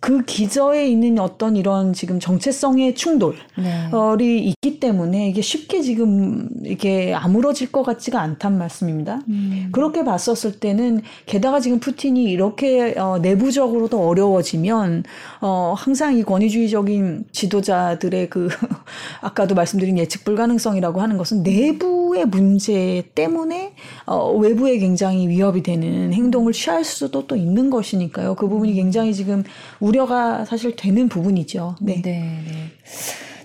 [0.00, 4.38] 그 기저에 있는 어떤 이런 지금 정체성의 충돌이 네.
[4.38, 9.20] 있기 때문에 이게 쉽게 지금 이게 아물어질 것 같지가 않단 말씀입니다.
[9.28, 9.68] 음.
[9.72, 15.04] 그렇게 봤었을 때는 게다가 지금 푸틴이 이렇게 어, 내부적으로도 어려워지면
[15.42, 18.48] 어, 항상 이 권위주의적인 지도자들의 그
[19.20, 23.74] 아까도 말씀드린 예측 불가능성이라고 하는 것은 내부의 문제 때문에
[24.06, 28.34] 어, 외부에 굉장히 위협이 되는 행동을 취할 수도 또 있는 것이니까요.
[28.34, 29.44] 그 부분이 굉장히 지금
[29.78, 31.76] 우 려가 사실 되는 부분이죠.
[31.80, 32.02] 네.
[32.02, 32.70] 네, 네.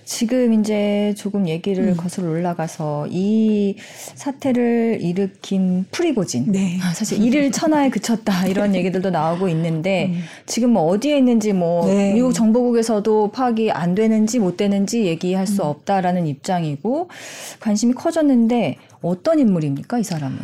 [0.06, 1.96] 지금 이제 조금 얘기를 음.
[1.96, 3.74] 거슬러 올라가서 이
[4.14, 6.44] 사태를 일으킨 프리고진.
[6.52, 6.78] 네.
[6.80, 8.78] 아, 사실 일일 천하에 그쳤다 이런 네.
[8.78, 10.22] 얘기들도 나오고 있는데 음.
[10.46, 12.14] 지금 뭐 어디에 있는지 뭐 네.
[12.14, 15.66] 미국 정보국에서도 파악이 안 되는지 못 되는지 얘기할 수 음.
[15.66, 17.10] 없다라는 입장이고
[17.58, 20.38] 관심이 커졌는데 어떤 인물입니까 이 사람은?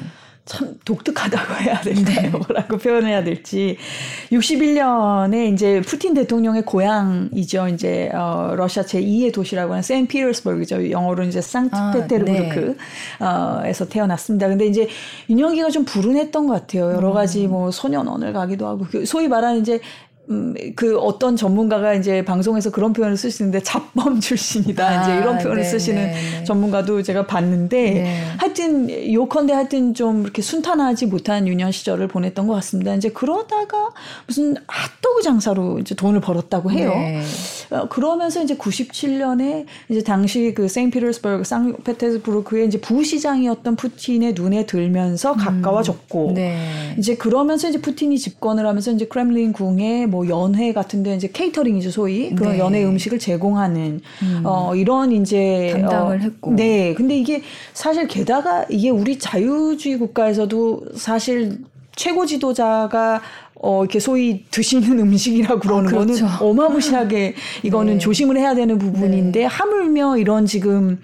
[0.52, 2.04] 참 독특하다고 해야 될까요?
[2.04, 2.28] 네.
[2.36, 3.78] 뭐라고 표현해야 될지.
[4.30, 7.68] 61년에 이제 푸틴 대통령의 고향이죠.
[7.68, 10.90] 이제 어 러시아 제2의 도시라고 하는 샌피터스버그죠.
[10.90, 12.74] 영어로 이제 상트페테르부르크에서
[13.20, 13.70] 아, 네.
[13.70, 14.48] 어, 태어났습니다.
[14.48, 14.88] 근데 이제
[15.30, 16.92] 유년기가 좀 불운했던 것 같아요.
[16.92, 17.52] 여러 가지 음.
[17.52, 19.80] 뭐 소년원을 가기도 하고 그 소위 말하는 이제
[20.30, 24.86] 음, 그 어떤 전문가가 이제 방송에서 그런 표현을 쓰시는데 잡범 출신이다.
[24.86, 26.44] 아, 이제 이런 표현을 네, 쓰시는 네, 네.
[26.44, 28.24] 전문가도 제가 봤는데 네.
[28.38, 32.94] 하여튼 요컨대 하여튼 좀 이렇게 순탄하지 못한 유년 시절을 보냈던 것 같습니다.
[32.94, 33.90] 이제 그러다가
[34.26, 36.90] 무슨 핫도그 장사로 이제 돈을 벌었다고 해요.
[36.90, 37.22] 네.
[37.70, 45.38] 어, 그러면서 이제 97년에 이제 당시 그 세인피터스버그 상페테르부르크의 이제 부시장이었던 푸틴의 눈에 들면서 음.
[45.38, 51.16] 가까워졌고 음, 이제 그러면서 이제 푸틴이 집권을 하면서 이제 크렘린 궁에 뭐 연회 같은 데
[51.16, 52.58] 이제 케이터링이죠 소위 그런 네.
[52.58, 54.42] 연회 음식을 제공하는 음.
[54.44, 60.82] 어 이런 이제 담당을 어, 했고 네 근데 이게 사실 게다가 이게 우리 자유주의 국가에서도
[60.96, 61.60] 사실
[61.96, 63.22] 최고 지도자가
[63.54, 66.26] 어, 이렇게 소위 드시는 음식이라고 그러는 아, 그렇죠.
[66.26, 67.98] 거는 어마무시하게 이거는 네.
[67.98, 69.46] 조심을 해야 되는 부분인데 네.
[69.46, 71.00] 하물며 이런 지금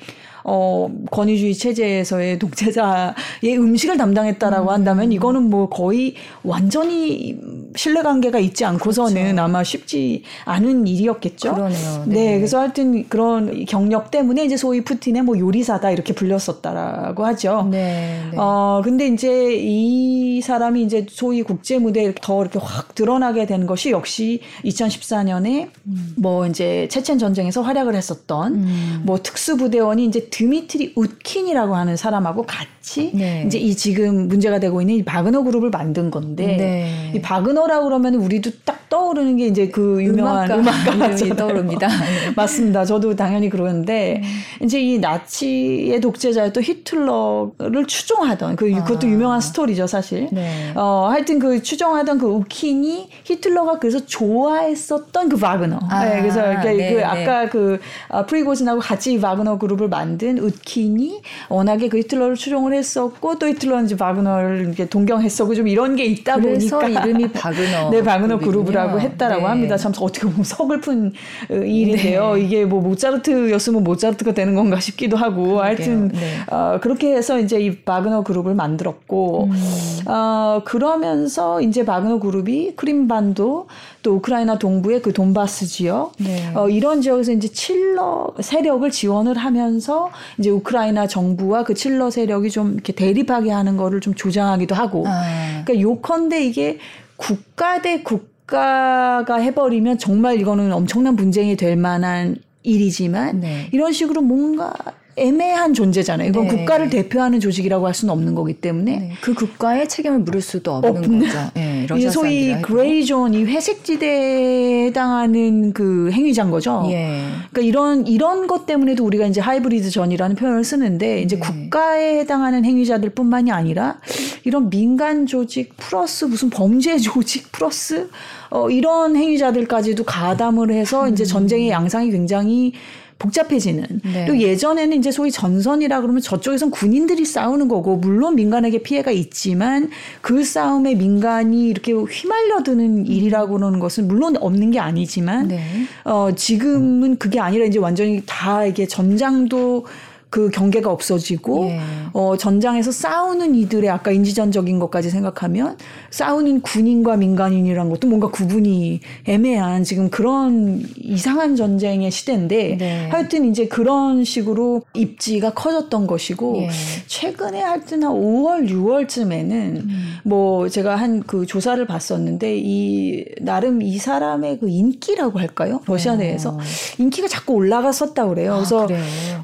[0.50, 4.72] 어, 권위주의 체제에서의 독재자의 음식을 담당했다라고 음.
[4.72, 7.38] 한다면 이거는 뭐 거의 완전히
[7.76, 9.42] 신뢰관계가 있지 않고서는 그렇죠.
[9.42, 11.54] 아마 쉽지 않은 일이었겠죠.
[11.54, 12.04] 그러네요.
[12.06, 12.14] 네.
[12.14, 12.36] 네.
[12.38, 17.68] 그래서 하여튼 그런 경력 때문에 이제 소위 푸틴의 뭐 요리사다 이렇게 불렸었다라고 하죠.
[17.70, 18.36] 네, 네.
[18.38, 23.90] 어, 근데 이제 이 사람이 이제 소위 국제 무대에 더 이렇게 확 드러나게 된 것이
[23.90, 26.14] 역시 2014년에 음.
[26.16, 29.02] 뭐 이제 체첸 전쟁에서 활약을 했었던 음.
[29.04, 33.42] 뭐 특수부대원이 이제 드미트리 우킨이라고 하는 사람하고 같이 네.
[33.44, 37.12] 이제 이 지금 문제가 되고 있는 이 바그너 그룹을 만든 건데 네.
[37.12, 41.88] 이 바그너라고 그러면 우리도 딱 떠오르는 게 이제 그 유명한 음악가, 음악가 떠오릅니다.
[42.36, 42.84] 맞습니다.
[42.84, 44.64] 저도 당연히 그러는데 음.
[44.64, 48.84] 이제 이 나치의 독재자였던 히틀러를 추종하던 그 아.
[48.84, 50.28] 그것도 유명한 스토리죠 사실.
[50.30, 50.72] 네.
[50.76, 55.80] 어 하여튼 그 추종하던 그 우킨이 히틀러가 그래서 좋아했었던 그 바그너.
[55.90, 56.04] 아.
[56.04, 60.38] 네, 그래서 이렇게 그 네, 그 아까 그 아, 프리고진하고 같이 바그너 그룹을 만든 만든
[60.38, 66.04] 우킨이 워낙에 그 히틀러를 추종을 했었고 또 히틀러는 이제 바그너를 이렇게 동경했었고 좀 이런 게
[66.04, 69.46] 있다 보니까 이름이 바그너 네 바그너 그룹이라고 했다라고 네.
[69.46, 69.76] 합니다.
[69.76, 71.12] 참 어떻게 보면 서글픈
[71.50, 72.34] 어, 일인데요.
[72.34, 72.40] 네.
[72.42, 75.60] 이게 뭐 모차르트였으면 모차르트가 되는 건가 싶기도 하고 그러게요.
[75.60, 76.38] 하여튼 네.
[76.50, 80.00] 어, 그렇게 해서 이제 이 바그너 그룹을 만들었고 음.
[80.06, 83.68] 어, 그러면서 이제 바그너 그룹이 크림반도
[84.02, 86.52] 또 우크라이나 동부의 그 돈바스 지역 네.
[86.54, 90.07] 어, 이런 지역에서 이제 친러 세력을 지원을 하면서
[90.38, 95.62] 이제 우크라이나 정부와 그 친러 세력이 좀 이렇게 대립하게 하는 거를 좀 조장하기도 하고 아.
[95.64, 96.78] 그러니까 요컨대 이게
[97.16, 103.68] 국가 대 국가가 해버리면 정말 이거는 엄청난 분쟁이 될 만한 일이지만 네.
[103.72, 104.72] 이런 식으로 뭔가
[105.18, 106.28] 애매한 존재잖아요.
[106.28, 106.56] 이건 네.
[106.56, 109.12] 국가를 대표하는 조직이라고 할 수는 없는 거기 때문에 네.
[109.20, 111.38] 그 국가의 책임을 물을 수도 없는, 없는 거죠.
[111.54, 116.86] 네, 이 소위 gray zone 이 회색지대에 해당하는 그 행위자인 거죠.
[116.90, 117.24] 예.
[117.50, 121.40] 그러니까 이런 이런 것 때문에도 우리가 이제 하이브리드 전이라는 표현을 쓰는데 이제 네.
[121.40, 123.98] 국가에 해당하는 행위자들뿐만이 아니라
[124.44, 128.08] 이런 민간 조직 플러스 무슨 범죄 조직 플러스
[128.50, 131.26] 어 이런 행위자들까지도 가담을 해서 이제 음.
[131.26, 132.72] 전쟁의 양상이 굉장히
[133.18, 133.84] 복잡해지는.
[134.12, 134.26] 네.
[134.26, 140.44] 또 예전에는 이제 소위 전선이라 그러면 저쪽에선 군인들이 싸우는 거고 물론 민간에게 피해가 있지만 그
[140.44, 145.60] 싸움에 민간이 이렇게 휘말려드는 일이라고 그러는 것은 물론 없는 게 아니지만 네.
[146.04, 149.86] 어 지금은 그게 아니라 이제 완전히 다 이게 전장도
[150.30, 151.80] 그 경계가 없어지고 예.
[152.12, 155.76] 어 전장에서 싸우는 이들의 아까 인지전적인 것까지 생각하면
[156.10, 163.08] 싸우는 군인과 민간인이란 것도 뭔가 구분이 애매한 지금 그런 이상한 전쟁의 시대인데 네.
[163.10, 166.70] 하여튼 이제 그런 식으로 입지가 커졌던 것이고 예.
[167.06, 170.14] 최근에 하여튼 한 5월 6월쯤에는 음.
[170.24, 175.80] 뭐 제가 한 그 조사를 봤었는데 이 나름 이 사람의 그 인기라고 할까요?
[175.86, 176.16] 러시아 어.
[176.16, 176.58] 내에서
[176.98, 178.54] 인기가 자꾸 올라갔었다 그래요.
[178.54, 178.88] 아, 그래서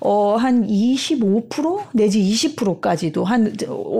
[0.00, 3.54] 어, 한25% 내지 20%까지도 한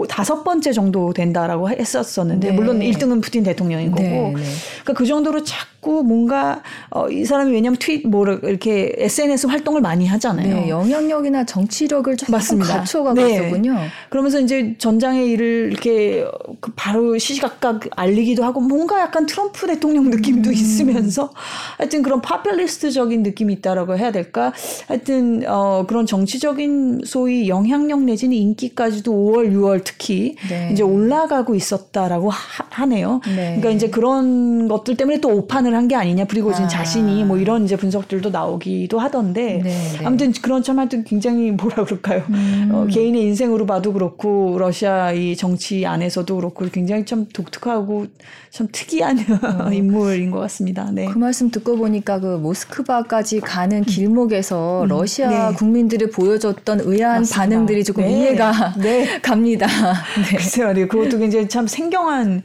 [0.08, 2.54] 다섯 번째 정도 된다라고 했었었는데 네.
[2.54, 4.42] 물론 1등은 푸틴 대통령인 거고 네, 네.
[4.82, 5.44] 그러니까 그 정도로
[5.84, 10.54] 자꾸 뭔가 어, 이 사람이 왜냐하면 트윗 뭐 이렇게 SNS 활동을 많이 하잖아요.
[10.54, 12.78] 네, 영향력이나 정치력을 좀 맞습니다.
[12.78, 13.34] 갖춰가고 네.
[13.34, 13.76] 있었군요.
[14.08, 16.24] 그러면서 이제 전장의 일을 이렇게
[16.60, 20.54] 그 바로 시시각각 알리기도 하고 뭔가 약간 트럼프 대통령 느낌도 음.
[20.54, 21.30] 있으면서
[21.76, 24.52] 하여튼 그런 파퓰리스트적인 느낌이 있다라고 해야 될까?
[24.88, 30.70] 하여튼 어 그런 정치적인 소위 영향력 내지는 인기까지도 5월, 6월 특히 네.
[30.72, 33.56] 이제 올라가고 있었다라고 하, 네요 네.
[33.56, 36.68] 그러니까 이제 그런 것들 때문에 또 오판을 한 게 아니냐 프리고진 아.
[36.68, 40.04] 자신이 뭐 이런 이제 분석들도 나오기도 하던데 네, 네.
[40.04, 42.22] 아무튼 그런 참 하여튼 굉장히 뭐라 그럴까요?
[42.30, 42.70] 음.
[42.72, 48.06] 어, 개인의 인생으로 봐도 그렇고 러시아 이 정치 안에서도 그렇고 굉장히 참 독특하고
[48.50, 49.18] 참 특이한
[49.66, 49.70] 어.
[49.74, 50.88] 인물인 것 같습니다.
[50.92, 51.06] 네.
[51.06, 54.88] 그 말씀 듣고 보니까 그 모스크바까지 가는 길목에서 음.
[54.88, 55.56] 러시아 네.
[55.56, 57.40] 국민들이 보여줬던 의아한 맞습니다.
[57.40, 58.10] 반응들이 조금 네.
[58.12, 59.20] 이해가 네.
[59.22, 59.66] 갑니다.
[60.30, 60.36] 네.
[60.36, 62.42] 글쎄요, 그것도 굉장히 참 생경한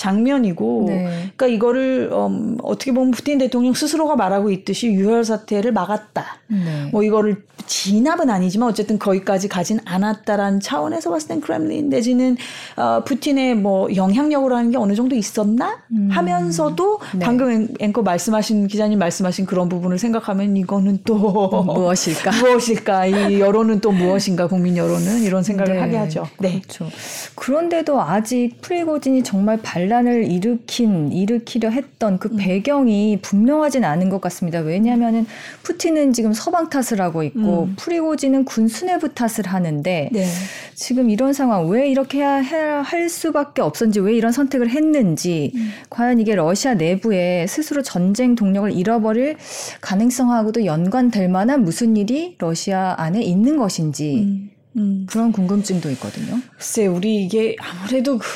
[0.00, 1.04] 장면이고, 네.
[1.36, 6.24] 그러니까 이거를 음, 어떻게 보면 푸틴 대통령 스스로가 말하고 있듯이 유혈 사태를 막았다.
[6.48, 6.88] 네.
[6.90, 12.38] 뭐 이거를 진압은 아니지만 어쨌든 거기까지 가진 않았다라는 차원에서 봤을 땐 크렘린 내지는
[12.76, 16.08] 어, 푸틴의 뭐 영향력으로 하는 게 어느 정도 있었나 음.
[16.10, 17.18] 하면서도 네.
[17.24, 22.30] 방금 앵커 말씀하신 기자님 말씀하신 그런 부분을 생각하면 이거는 또 무엇일까?
[22.40, 23.06] 무엇일까?
[23.06, 24.48] 이 여론은 또 무엇인가?
[24.48, 25.80] 국민 여론은 이런 생각을 네.
[25.80, 26.26] 하게 하죠.
[26.38, 26.62] 네.
[26.62, 26.88] 그렇죠.
[27.34, 32.36] 그런데도 아직 프리고진이 정말 발 반란을 일으킨 일으키려 했던 그 음.
[32.38, 34.60] 배경이 분명하진 않은 것 같습니다.
[34.60, 35.26] 왜냐하면은
[35.64, 37.74] 푸틴은 지금 서방 탓을 하고 있고 음.
[37.76, 40.26] 프리고지는 군 수뇌부 탓을 하는데 네.
[40.74, 45.70] 지금 이런 상황 왜 이렇게 해야 할 수밖에 없었는지 왜 이런 선택을 했는지 음.
[45.90, 49.36] 과연 이게 러시아 내부에 스스로 전쟁 동력을 잃어버릴
[49.80, 54.20] 가능성하고도 연관될 만한 무슨 일이 러시아 안에 있는 것인지.
[54.20, 54.50] 음.
[54.76, 55.06] 음.
[55.08, 56.40] 그런 궁금증도 있거든요.
[56.56, 58.28] 글쎄, 우리 이게 아무래도 그,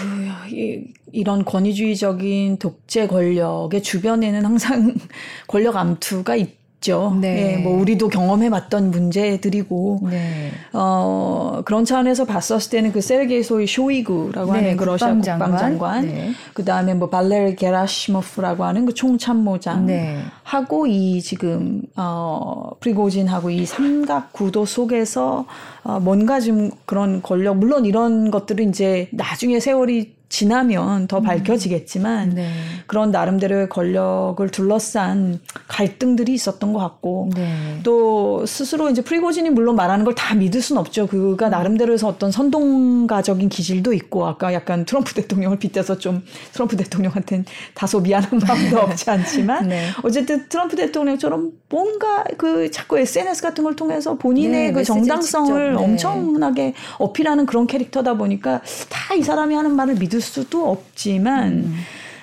[1.15, 4.95] 이, 이런 권위주의적인 독재 권력의 주변에는 항상
[5.49, 7.17] 권력 암투가 있, 있죠.
[7.19, 7.55] 네.
[7.55, 10.51] 예, 뭐 우리도 경험해봤던 문제들이고 네.
[10.75, 16.07] 어, 그런 차원에서 봤었을 때는 그 세르게이 소위 쇼이구라고 네, 하는 그 러시아 국방장관, 국방장관
[16.07, 16.31] 네.
[16.53, 20.19] 그 다음에 뭐 발레르 게라시모프라고 하는 그 총참모장 네.
[20.43, 25.47] 하고 이 지금 어, 프리고진하고 이 삼각 구도 속에서
[25.83, 31.23] 어, 뭔가 좀 그런 권력 물론 이런 것들은 이제 나중에 세월이 지나면 더 음.
[31.23, 32.51] 밝혀지겠지만 네.
[32.87, 37.81] 그런 나름대로의 권력을 둘러싼 갈등들이 있었던 것 같고 네.
[37.83, 41.07] 또 스스로 이제 프리고진이 물론 말하는 걸 다 믿을 수는 없죠.
[41.09, 48.01] 그가 나름대로해서 어떤 선동가적인 기질도 있고 아까 약간 트럼프 대통령을 빗대서 좀 트럼프 대통령한테는 다소
[48.01, 49.89] 미안한 마음도 없지 않지만 네.
[50.03, 55.83] 어쨌든 트럼프 대통령처럼 뭔가 그 자꾸 SNS 같은 걸 통해서 본인의 네, 그 정당성을 네.
[55.83, 61.75] 엄청나게 어필하는 그런 캐릭터다 보니까 다 이 사람이 하는 말을 믿을 수도 없지만 음.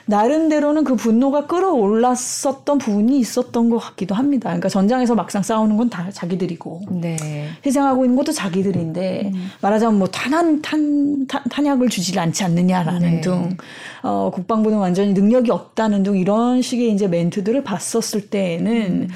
[0.05, 4.49] 나름대로는 그 분노가 끌어올랐었던 부분이 있었던 것 같기도 합니다.
[4.49, 7.17] 그러니까 전장에서 막상 싸우는 건 다 자기들이고 네.
[7.65, 9.51] 희생하고 있는 것도 자기들인데 음.
[9.61, 13.21] 말하자면 뭐 탄한 탄, 탄, 탄약을 주질 않지 않느냐라는 네.
[13.21, 13.57] 등
[14.03, 19.07] 어, 국방부는 완전히 능력이 없다는 등 이런 식의 이제 멘트들을 봤었을 때에는 음.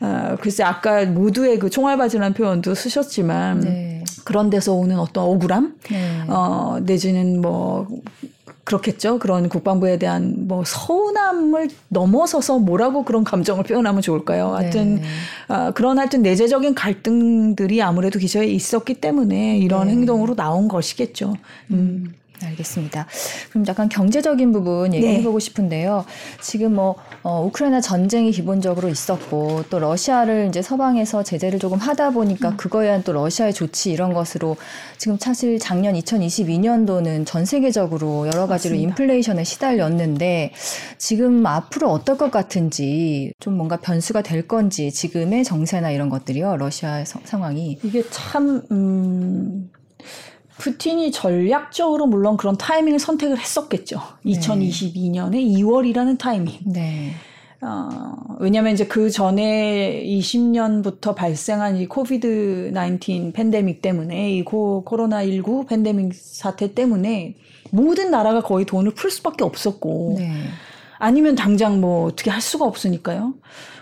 [0.00, 4.03] 어, 글쎄 아까 모두의 그 총알바지라는 표현도 쓰셨지만 네.
[4.24, 6.22] 그런 데서 오는 어떤 억울함 네.
[6.28, 7.86] 어, 내지는 뭐
[8.64, 9.18] 그렇겠죠.
[9.18, 14.54] 그런 국방부에 대한 뭐 서운함을 넘어서서 뭐라고 그런 감정을 표현하면 좋을까요?
[14.54, 15.54] 하여튼 네.
[15.54, 19.92] 어, 그런 하여튼 내재적인 갈등들이 아무래도 기저에 있었기 때문에 이런 네.
[19.92, 21.34] 행동으로 나온 것이겠죠.
[21.70, 22.14] 음.
[22.42, 23.06] 알겠습니다.
[23.50, 25.44] 그럼 약간 경제적인 부분 얘기해보고 네.
[25.44, 26.04] 싶은데요.
[26.40, 32.50] 지금 뭐 어, 우크라이나 전쟁이 기본적으로 있었고 또 러시아를 이제 서방에서 제재를 조금 하다 보니까
[32.50, 32.56] 음.
[32.56, 34.56] 그거에 대한 또 러시아의 조치 이런 것으로
[34.98, 38.90] 지금 사실 작년 2022년도는 전 세계적으로 여러 가지로 맞습니다.
[38.90, 40.52] 인플레이션에 시달렸는데
[40.98, 47.06] 지금 앞으로 어떨 것 같은지 좀 뭔가 변수가 될 건지 지금의 정세나 이런 것들이요 러시아의
[47.06, 49.70] 상황이 이게 참 음.
[50.58, 54.00] 푸틴이 전략적으로 물론 그런 타이밍을 선택을 했었겠죠.
[54.22, 54.32] 네.
[54.32, 56.58] 2022년에 2월이라는 타이밍.
[56.64, 57.12] 네.
[57.60, 65.66] 어, 왜냐면 이제 그 전에 20년부터 발생한 이 코비드 19 팬데믹 때문에 이 고, 코로나19
[65.66, 67.36] 팬데믹 사태 때문에
[67.70, 70.30] 모든 나라가 거의 돈을 풀 수밖에 없었고 네.
[70.98, 73.34] 아니면 당장 뭐 어떻게 할 수가 없으니까요.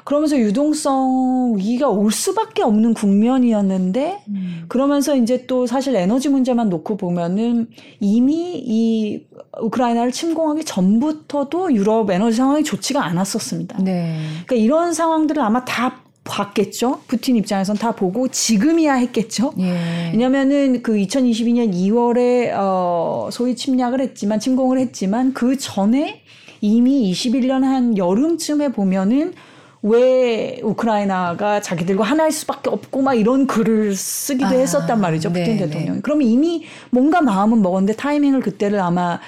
[0.04, 4.64] 그러면서 유동성 위기가 올 수밖에 없는 국면이었는데 음.
[4.68, 7.68] 그러면서 이제 또 사실 에너지 문제만 놓고 보면은
[8.00, 9.22] 이미 이
[9.60, 13.82] 우크라이나를 침공하기 전부터도 유럽 에너지 상황이 좋지가 않았었습니다.
[13.82, 14.18] 네.
[14.46, 17.00] 그러니까 이런 상황들을 아마 다 봤겠죠.
[17.08, 19.52] 푸틴 입장에선 다 보고 지금이야 했겠죠.
[19.58, 20.10] 예.
[20.12, 26.22] 왜냐면은 그 2022년 2월에 어 소위 침략을 했지만 침공을 했지만 그 전에
[26.60, 29.34] 이미 21년 한 여름쯤에 보면은
[29.82, 35.30] 왜 우크라이나가 자기들과 하나일 수밖에 없고 막 이런 글을 쓰기도 아, 했었단 말이죠.
[35.30, 35.96] 푸틴 네, 대통령이.
[35.96, 36.00] 네.
[36.02, 39.18] 그러면 이미 뭔가 마음은 먹었는데 타이밍을 그때를 아마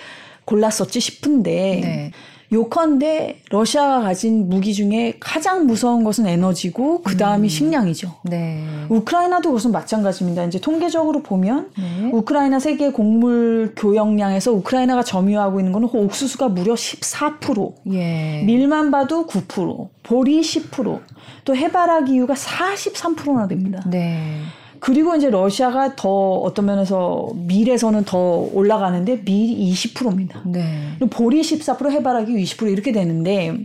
[0.45, 1.51] 골랐었지 싶은데
[1.83, 2.11] 네.
[2.55, 7.49] 요컨대 러시아가 가진 무기 중에 가장 무서운 것은 에너지고 그 다음이 음.
[7.49, 8.15] 식량이죠.
[8.25, 8.65] 네.
[8.89, 10.45] 우크라이나도 그것은 마찬가지입니다.
[10.45, 12.11] 이제 통계적으로 보면 네.
[12.13, 18.43] 우크라이나 세계 곡물 교역량에서 우크라이나가 점유하고 있는 거는 옥수수가 무려 14%, 예.
[18.45, 21.01] 밀만 봐도 9%, 보리 10%,
[21.45, 23.83] 또 해바라기 유가 43%나 됩니다.
[23.87, 24.41] 네.
[24.85, 28.19] 그리고 이제 러시아가 더 어떤 면에서 밀에서는 더
[28.53, 30.43] 올라가는데 밀이 20%입니다.
[30.45, 30.99] 네.
[31.09, 33.65] 보리 14% 해바라기 20% 이렇게 되는데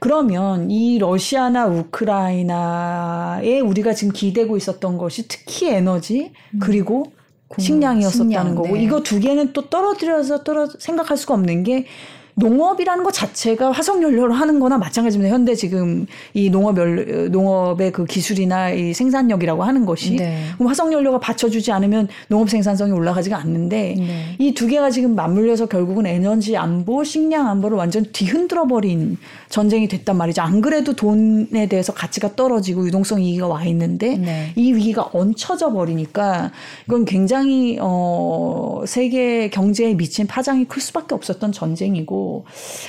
[0.00, 6.58] 그러면 이 러시아나 우크라이나에 우리가 지금 기대고 있었던 것이 특히 에너지 음.
[6.60, 7.06] 그리고
[7.56, 8.82] 식량이었었다는 식량, 거고 네.
[8.82, 11.86] 이거 두 개는 또 떨어뜨려서 떨어 생각할 수가 없는 게
[12.34, 15.34] 농업이라는 것 자체가 화석 연료로 하는 거나 마찬가지입니다.
[15.34, 20.44] 현대 지금 이 농업 연 농업의 그 기술이나 이 생산력이라고 하는 것이 네.
[20.54, 24.36] 그럼 화석 연료가 받쳐주지 않으면 농업 생산성이 올라가지가 않는데 네.
[24.38, 30.42] 이두 개가 지금 맞물려서 결국은 에너지 안보, 식량 안보를 완전 뒤흔들어 버린 전쟁이 됐단 말이죠.
[30.42, 34.52] 안 그래도 돈에 대해서 가치가 떨어지고 유동성 위기가 와 있는데 네.
[34.56, 36.52] 이 위기가 얹혀져 버리니까
[36.86, 42.19] 이건 굉장히 어 세계 경제에 미친 파장이 클 수밖에 없었던 전쟁이고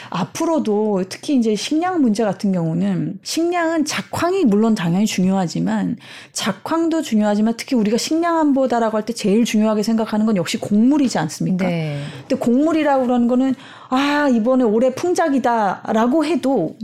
[0.09, 5.97] 앞으로도 특히 이제 식량 문제 같은 경우는 식량은 작황이 물론 당연히 중요하지만
[6.33, 11.65] 작황도 중요하지만 특히 우리가 식량 안보다라고 할 때 제일 중요하게 생각하는 건 역시 곡물이지 않습니까?
[11.67, 12.01] 네.
[12.27, 13.55] 근데 곡물이라고 그러는 거는
[13.89, 16.75] 아, 이번에 올해 풍작이다라고 해도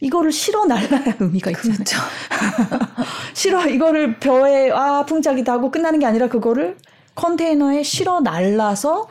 [0.00, 1.74] 이거를 실어 날라야 의미가 있잖아요.
[1.74, 1.98] 그렇죠.
[3.34, 6.76] 실어 이거를 벼에 아 풍작이다 하고 끝나는 게 아니라 그거를
[7.14, 9.08] 컨테이너에 실어 날라서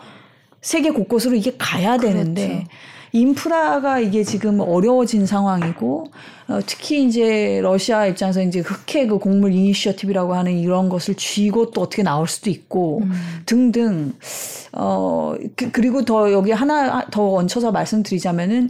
[0.61, 2.67] 세계 곳곳으로 이게 가야 되는데 그렇죠.
[3.13, 6.07] 인프라가 이게 지금 어려워진 상황이고
[6.49, 11.81] 어, 특히 이제 러시아 입장에서 이제 흑해 그 곡물 이니셔티브라고 하는 이런 것을 쥐고 또
[11.81, 13.11] 어떻게 나올 수도 있고 음.
[13.45, 14.13] 등등
[14.73, 18.69] 어 그, 그리고 더 여기 하나 더 얹혀서 말씀드리자면은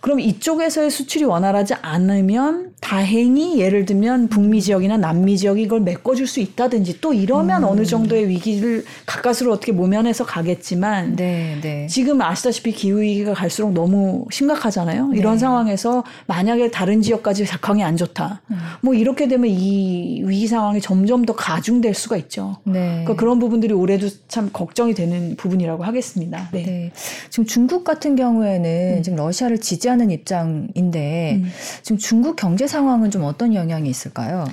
[0.00, 6.40] 그럼 이쪽에서의 수출이 원활하지 않으면 다행히 예를 들면 북미 지역이나 남미 지역이 이걸 메꿔줄 수
[6.40, 7.68] 있다든지 또 이러면 음.
[7.68, 11.86] 어느 정도의 위기를 가까스로 어떻게 모면해서 가겠지만 네, 네.
[11.88, 15.08] 지금 아시다시피 기후 위기가 갈수록 너무 심각하잖아요.
[15.08, 15.18] 네.
[15.18, 18.40] 이런 상황에서 만약에 다른 지역까지 작황이 안 좋다.
[18.50, 18.56] 음.
[18.80, 22.56] 뭐 이렇게 되면 이 위기 상황이 점점 더 가중될 수가 있죠.
[22.64, 22.72] 네.
[23.04, 26.48] 그러니까 그런 부분들이 올해도 참 걱정이 되는 부분이라고 하겠습니다.
[26.52, 26.62] 네.
[26.62, 26.92] 네.
[27.28, 29.02] 지금 중국 같은 경우에는 음.
[29.02, 31.52] 지금 러시아를 지지 지지하는 입장인데 음.
[31.82, 34.46] 지금 중국 경제 상황은 좀 어떤 영향이 있을까요?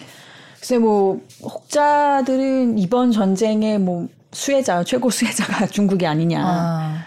[0.59, 6.41] 글쎄 뭐 혹자들은 이번 전쟁의 뭐 수혜자 최고 수혜자가 중국이 아니냐.
[6.43, 7.03] 아.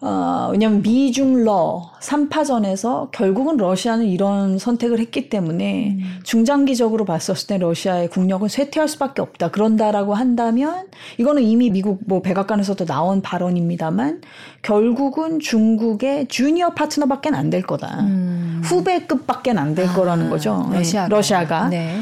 [0.00, 6.20] 어, 왜냐면 미중 러 3파전에서 결국은 러시아는 이런 선택을 했기 때문에 음.
[6.22, 9.50] 중장기적으로 봤었을 때 러시아의 국력은 쇠퇴할 수밖에 없다.
[9.50, 10.86] 그런다라고 한다면
[11.18, 14.20] 이거는 이미 미국 뭐 백악관에서도 나온 발언입니다만
[14.62, 18.00] 결국은 중국의 주니어 파트너밖에 안될 거다.
[18.00, 18.60] 음.
[18.64, 20.68] 후배급밖에 안될 거라는 거죠.
[20.72, 21.08] 러시아가.
[21.08, 21.68] 러시아가.
[21.68, 22.00] 네.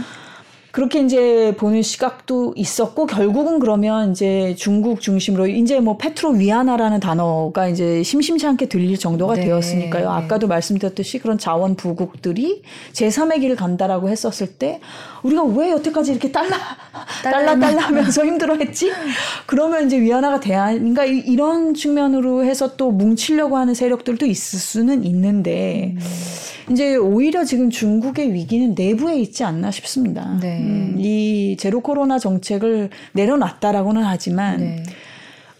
[0.74, 7.68] 그렇게 이제 보는 시각도 있었고 결국은 그러면 이제 중국 중심으로 이제 뭐 페트로 위아나라는 단어가
[7.68, 9.44] 이제 심심치 않게 들릴 정도가 네.
[9.44, 10.10] 되었으니까요.
[10.10, 14.80] 아까도 말씀드렸듯이 그런 자원 부국들이 제3의 길을 간다라고 했었을 때
[15.24, 16.56] 우리가 왜 여태까지 이렇게 달라
[17.22, 18.92] 달라 달라 하면서 힘들어했지?
[19.46, 25.94] 그러면 이제 위안화가 대안인가 이런 측면으로 해서 또 뭉치려고 하는 세력들도 있을 수는 있는데.
[25.96, 26.00] 음.
[26.70, 30.38] 이제 오히려 지금 중국의 위기는 내부에 있지 않나 싶습니다.
[30.40, 30.60] 네.
[30.60, 34.82] 음, 이 제로 코로나 정책을 내려놨다라고는 하지만 네.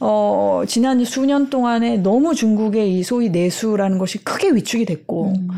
[0.00, 5.48] 어, 지난 수년 동안에 너무 중국의 이 소위 내수라는 것이 크게 위축이 됐고 음.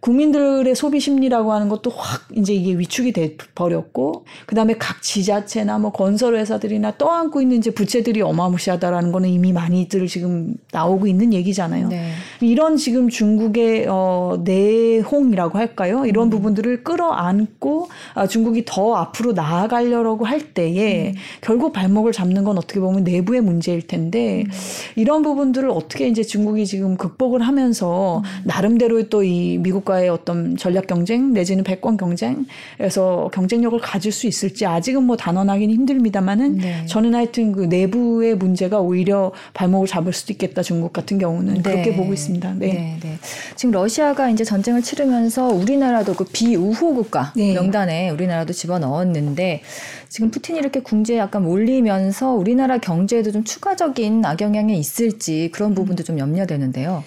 [0.00, 5.92] 국민들의 소비 심리라고 하는 것도 확 이제 이게 위축이 돼 버렸고 그다음에 각 지자체나 뭐
[5.92, 11.88] 건설 회사들이나 떠안고 있는 이제 부채들이 어마무시하다라는 거는 이미 많이들 지금 나오고 있는 얘기잖아요.
[11.88, 12.12] 네.
[12.40, 16.04] 이런 지금 중국의 어 내홍이라고 할까요?
[16.06, 16.30] 이런 음.
[16.30, 21.14] 부분들을 끌어안고 아, 중국이 더 앞으로 나아가려고 할 때에 음.
[21.40, 24.50] 결국 발목을 잡는 건 어떻게 보면 내부의 문제일 텐데 음.
[24.96, 28.42] 이런 부분들을 어떻게 이제 중국이 지금 극복을 하면서 음.
[28.44, 34.66] 나름대로 또 이 미국 국가의 어떤 전략 경쟁 내지는 백권 경쟁에서 경쟁력을 가질 수 있을지
[34.66, 36.86] 아직은 뭐 단언하기는 힘듭니다만은 네.
[36.86, 41.62] 저는 하여튼 그 내부의 문제가 오히려 발목을 잡을 수도 있겠다 중국 같은 경우는 네.
[41.62, 42.30] 그렇게 보고 있습니다.
[42.30, 42.54] 있습니다.
[42.54, 42.66] 네.
[42.66, 43.18] 네, 네.
[43.56, 47.54] 지금 러시아가 이제 전쟁을 치르면서 우리나라도 그 비우호 국가 네.
[47.54, 49.62] 명단에 우리나라도 집어 넣었는데
[50.08, 56.18] 지금 푸틴이 이렇게 궁지에 약간 몰리면서 우리나라 경제에도 좀 추가적인 악영향이 있을지 그런 부분도 좀
[56.18, 57.04] 염려되는데요.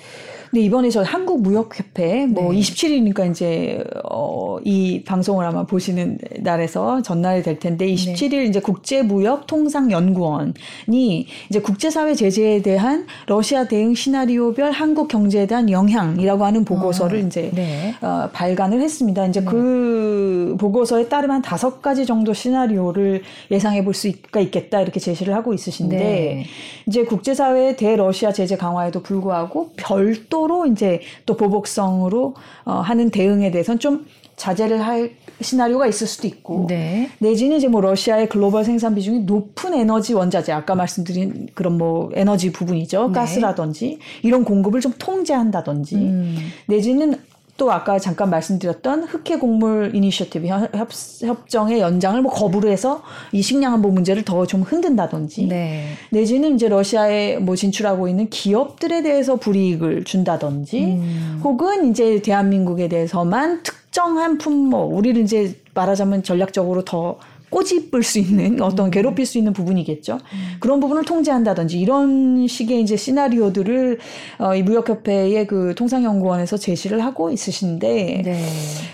[0.53, 2.59] 네, 이번에 저 한국 무역협회 뭐 네.
[2.59, 8.45] 27일이니까 이제 어, 이 방송을 아마 보시는 날에서 전날이 될 텐데 27일 네.
[8.45, 17.17] 이제 국제무역통상연구원이 이제 국제사회 제재에 대한 러시아 대응 시나리오별 한국 경제에 대한 영향이라고 하는 보고서를
[17.17, 17.95] 어, 이제 네.
[18.01, 19.25] 어, 발간을 했습니다.
[19.25, 19.47] 이제 네.
[19.47, 25.55] 그 보고서에 따르면 한 다섯 가지 정도 시나리오를 예상해 볼 수가 있겠다 이렇게 제시를 하고
[25.55, 26.45] 있으신데 네.
[26.85, 32.35] 이제 국제사회의 대러시아 제재 강화에도 불구하고 별도 별도로 이제 또 보복성으로
[32.65, 37.09] 어, 하는 대응에 대해서는 좀 자제를 할 시나리오가 있을 수도 있고 네.
[37.19, 42.51] 내지는 이제 뭐 러시아의 글로벌 생산 비중이 높은 에너지 원자재 아까 말씀드린 그런 뭐 에너지
[42.51, 43.13] 부분이죠 네.
[43.13, 46.37] 가스라든지 이런 공급을 좀 통제한다든지 음.
[46.67, 47.17] 내지는
[47.63, 53.01] 또 아까 잠깐 말씀드렸던 흑해 곡물 이니셔티브 협, 정의 연장을 뭐 거부를 해서
[53.31, 55.85] 이 식량 안보 문제를 더 좀 흔든다든지 네.
[56.09, 61.41] 내지는 이제 러시아에 뭐 진출하고 있는 기업들에 대해서 불이익을 준다든지 음.
[61.43, 67.17] 혹은 이제 대한민국에 대해서만 특정한 품목 우리를 이제 말하자면 전략적으로 더
[67.53, 68.91] 꼬집을 수 있는 어떤 음.
[68.91, 70.13] 괴롭힐 수 있는 부분이겠죠.
[70.13, 70.57] 음.
[70.59, 73.99] 그런 부분을 통제한다든지 이런 식의 이제 시나리오들을
[74.39, 78.45] 어, 이 무역협회의 그 통상연구원에서 제시를 하고 있으신데 네.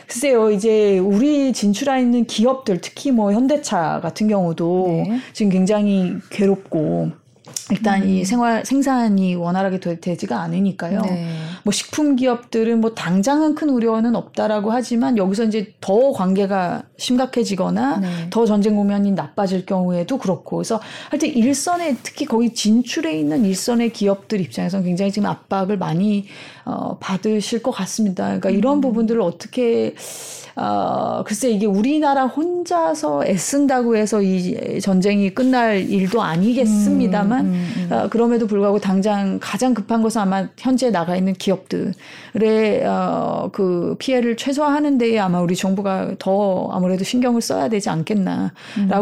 [0.07, 5.20] 글쎄요 이제 우리 진출해 있는 기업들 특히 뭐 현대차 같은 경우도 네.
[5.34, 7.12] 지금 굉장히 괴롭고
[7.72, 8.09] 일단 음.
[8.09, 11.01] 이 생활 생산이 원활하게 되, 지가 않으니까요.
[11.01, 11.36] 네.
[11.63, 18.07] 뭐 식품 기업들은 뭐 당장은 큰 우려는 없다라고 하지만 여기서 이제 더 관계가 심각해지거나 네.
[18.30, 24.41] 더 전쟁 국면이 나빠질 경우에도 그렇고 그래서 하여튼 일선에 특히 거기 진출해 있는 일선의 기업들
[24.41, 26.26] 입장에서는 굉장히 지금 압박을 많이
[26.70, 28.26] 어, 받으실 것 같습니다.
[28.26, 28.82] 그러니까 이런 음.
[28.82, 29.95] 부분들을 어떻게
[30.59, 37.93] 어, 글쎄 이게 우리나라 혼자서 애쓴다고 해서 이 전쟁이 끝날 일도 아니겠습니다만 음, 음, 음.
[37.93, 44.36] 어, 그럼에도 불구하고 당장 가장 급한 것은 아마 현재 나가 있는 기업들의 어, 그 피해를
[44.36, 48.51] 최소화하는 데에 아마 우리 정부가 더 아무래도 신경을 써야 되지 않겠나라고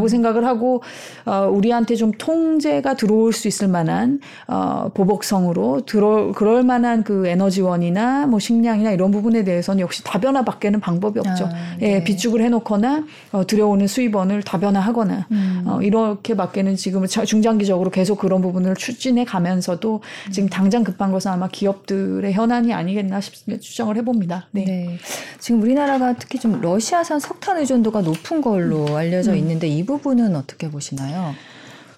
[0.03, 0.07] 음.
[0.07, 0.84] 생각을 하고
[1.26, 7.57] 어, 우리한테 좀 통제가 들어올 수 있을 만한 어, 보복성으로 들어 그럴 만한 그 에너지
[7.62, 11.45] 원이나 뭐 식량이나 이런 부분에 대해서는 역시 다변화밖에는 방법이 없죠.
[11.45, 11.95] 아, 네.
[11.95, 15.64] 예, 비축을 해놓거나 어, 들여오는 수입원을 다변화하거나 음.
[15.66, 20.32] 어, 이렇게밖에는 지금 중장기적으로 계속 그런 부분을 추진해 가면서도 음.
[20.32, 23.62] 지금 당장 급한 것은 아마 기업들의 현안이 아니겠나 싶습니다.
[23.62, 24.47] 추정을 해봅니다.
[24.51, 24.66] 네.
[24.66, 24.97] 네.
[25.39, 28.95] 지금 우리나라가 특히 좀 러시아산 석탄 의존도가 높은 걸로 음.
[28.95, 29.38] 알려져 음.
[29.38, 31.34] 있는데 이 부분은 어떻게 보시나요?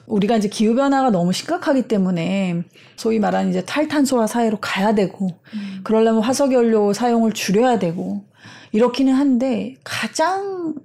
[0.09, 2.63] 우리가 이제 기후 변화가 너무 심각하기 때문에
[2.97, 5.81] 소위 말하는 이제 탈탄소화 사회로 가야 되고 음.
[5.83, 8.25] 그러려면 화석 연료 사용을 줄여야 되고
[8.71, 10.75] 이렇기는 한데 가장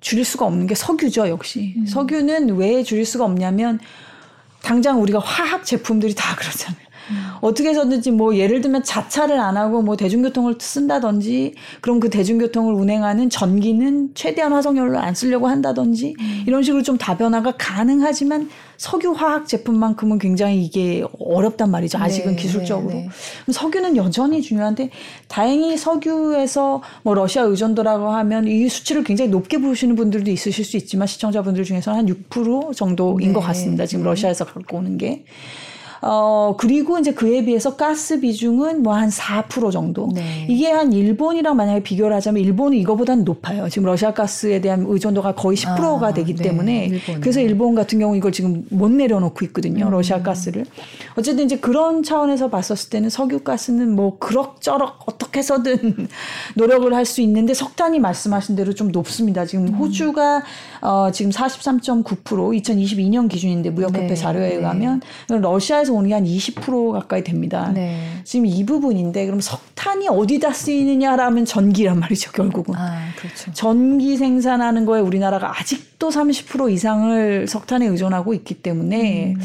[0.00, 1.74] 줄일 수가 없는 게 석유죠, 역시.
[1.78, 1.86] 음.
[1.86, 3.80] 석유는 왜 줄일 수가 없냐면
[4.62, 6.83] 당장 우리가 화학 제품들이 다 그렇잖아요.
[7.44, 7.46] 음.
[7.46, 13.30] 어떻게 해서든지 뭐 예를 들면 자차를 안 하고 뭐 대중교통을 쓴다든지 그럼 그 대중교통을 운행하는
[13.30, 16.44] 전기는 최대한 화석연료를 안 쓰려고 한다든지 음.
[16.46, 21.98] 이런 식으로 좀 다변화가 가능하지만 석유 화학 제품만큼은 굉장히 이게 어렵단 말이죠.
[21.98, 22.94] 아직은 네, 기술적으로.
[22.94, 23.08] 네,
[23.46, 23.52] 네.
[23.52, 24.90] 석유는 여전히 중요한데
[25.28, 31.06] 다행히 석유에서 뭐 러시아 의존도라고 하면 이 수치를 굉장히 높게 보시는 분들도 있으실 수 있지만
[31.06, 33.86] 시청자분들 중에서는 한 6% 정도인 것 네, 같습니다.
[33.86, 34.10] 지금 네.
[34.10, 35.24] 러시아에서 갖고 오는 게.
[36.06, 40.10] 어, 그리고 이제 그에 비해서 가스 비중은 뭐 한 4% 정도.
[40.14, 40.46] 네.
[40.48, 43.68] 이게 한 일본이랑 만약에 비교를 하자면 일본은 이거보다는 높아요.
[43.68, 46.42] 지금 러시아 가스에 대한 의존도가 거의 10%가 아, 되기 네.
[46.44, 47.20] 때문에 일본은.
[47.20, 49.86] 그래서 일본 같은 경우 이걸 지금 못 내려놓고 있거든요.
[49.86, 49.90] 음.
[49.90, 50.64] 러시아 가스를.
[51.16, 56.08] 어쨌든 이제 그런 차원에서 봤었을 때는 석유 가스는 뭐 그럭저럭 어떻게 해서든
[56.54, 59.44] 노력을 할 수 있는데 석탄이 말씀하신 대로 좀 높습니다.
[59.44, 59.74] 지금 음.
[59.74, 60.42] 호주가
[60.80, 64.14] 어, 지금 43.9% 2022년 기준인데 무역협회 네.
[64.14, 64.54] 자료에 네.
[64.56, 67.70] 의하면 러시아에서 오는 게 한 20% 가까이 됩니다.
[67.74, 68.20] 네.
[68.24, 72.74] 지금 이 부분인데 그럼 석탄이 어디다 쓰이느냐라면 전기란 말이죠 결국은.
[72.76, 73.52] 아, 그렇죠.
[73.52, 79.34] 전기 생산하는 거에 우리나라가 아직도 30% 이상을 석탄에 의존하고 있기 때문에.
[79.34, 79.40] 음.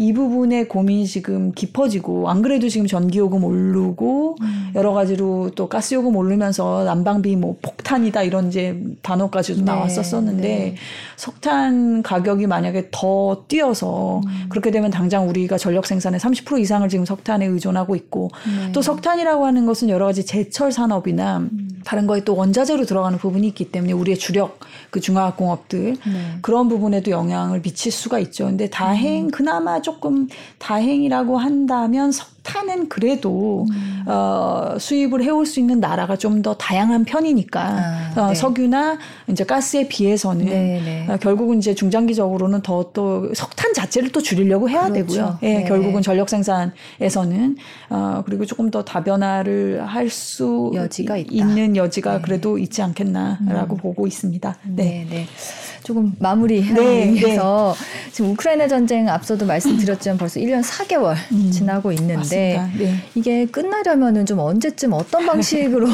[0.00, 4.70] 이 부분의 고민이 지금 깊어지고 안 그래도 지금 전기요금 오르고 음.
[4.74, 9.64] 여러 가지로 또 가스요금 오르면서 난방비 뭐 폭탄이다 이런 이제 단어까지도 네.
[9.66, 10.74] 나왔었었는데 네.
[11.16, 14.46] 석탄 가격이 만약에 더 뛰어서 음.
[14.48, 18.72] 그렇게 되면 당장 우리가 전력 생산의 30% 이상을 지금 석탄에 의존하고 있고 네.
[18.72, 21.70] 또 석탄이라고 하는 것은 여러 가지 제철 산업이나 음.
[21.84, 26.38] 다른 거에 또 원자재로 들어가는 부분이 있기 때문에 우리의 주력 그 중화학공업들 네.
[26.42, 28.46] 그런 부분에도 영향을 미칠 수가 있죠.
[28.46, 29.30] 근데 다행 음.
[29.30, 30.28] 그나마 조금
[30.58, 34.04] 다행이라고 한다면 석 석탄은 그래도 음.
[34.06, 37.60] 어, 수입을 해올 수 있는 나라가 좀 더 다양한 편이니까
[38.16, 38.34] 아, 어, 네.
[38.34, 38.96] 석유나
[39.28, 41.12] 이제 가스에 비해서는 네, 네.
[41.12, 45.06] 어, 결국은 이제 중장기적으로는 더 또 석탄 자체를 또 줄이려고 해야 그렇죠.
[45.06, 45.38] 되고요.
[45.42, 45.64] 예, 네.
[45.64, 47.56] 결국은 전력 생산에서는
[47.90, 50.72] 어, 그리고 조금 더 다변화를 할 수
[51.30, 52.22] 있는 여지가 네.
[52.22, 53.78] 그래도 있지 않겠나라고 음.
[53.78, 54.56] 보고 있습니다.
[54.64, 55.06] 네.
[55.10, 55.26] 네.
[55.82, 58.10] 조금 마무리하기 네, 위해서 네.
[58.12, 62.94] 지금 우크라이나 전쟁 앞서도 말씀드렸지만 벌써 1년 4개월 음, 지나고 있는데 네.
[63.14, 65.88] 이게 끝나려면은 좀 언제쯤 어떤 방식으로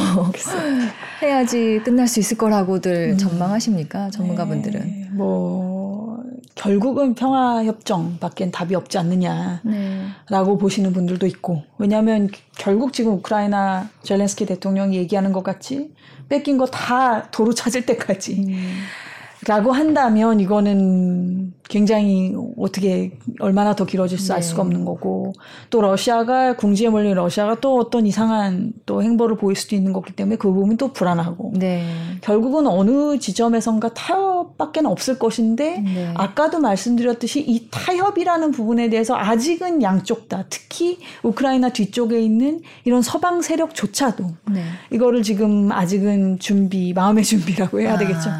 [1.22, 3.18] 해야지 끝날 수 있을 거라고들 음.
[3.18, 4.80] 전망하십니까 전문가분들은?
[4.80, 6.24] 네, 뭐
[6.54, 10.58] 결국은 평화 협정 밖엔 답이 없지 않느냐라고 네.
[10.58, 15.90] 보시는 분들도 있고 왜냐하면 결국 지금 우크라이나 젤렌스키 대통령이 얘기하는 것 같이
[16.28, 18.78] 뺏긴 거 다 도로 찾을 때까지 음.
[19.46, 24.46] 라고 한다면 이거는 굉장히 어떻게 얼마나 더 길어질 수알 네.
[24.46, 25.32] 수가 없는 거고
[25.70, 30.36] 또 러시아가 궁지에 몰린 러시아가 또 어떤 이상한 또 행보를 보일 수도 있는 거기 때문에
[30.36, 31.84] 그 부분 또 불안하고 네.
[32.22, 36.14] 결국은 어느 지점에선가 타협밖에 없을 것인데 네.
[36.14, 43.42] 아까도 말씀드렸듯이 이 타협이라는 부분에 대해서 아직은 양쪽 다 특히 우크라이나 뒤쪽에 있는 이런 서방
[43.42, 44.64] 세력조차도 네.
[44.92, 47.98] 이거를 지금 아직은 준비 마음의 준비라고 해야 아.
[47.98, 48.30] 되겠죠.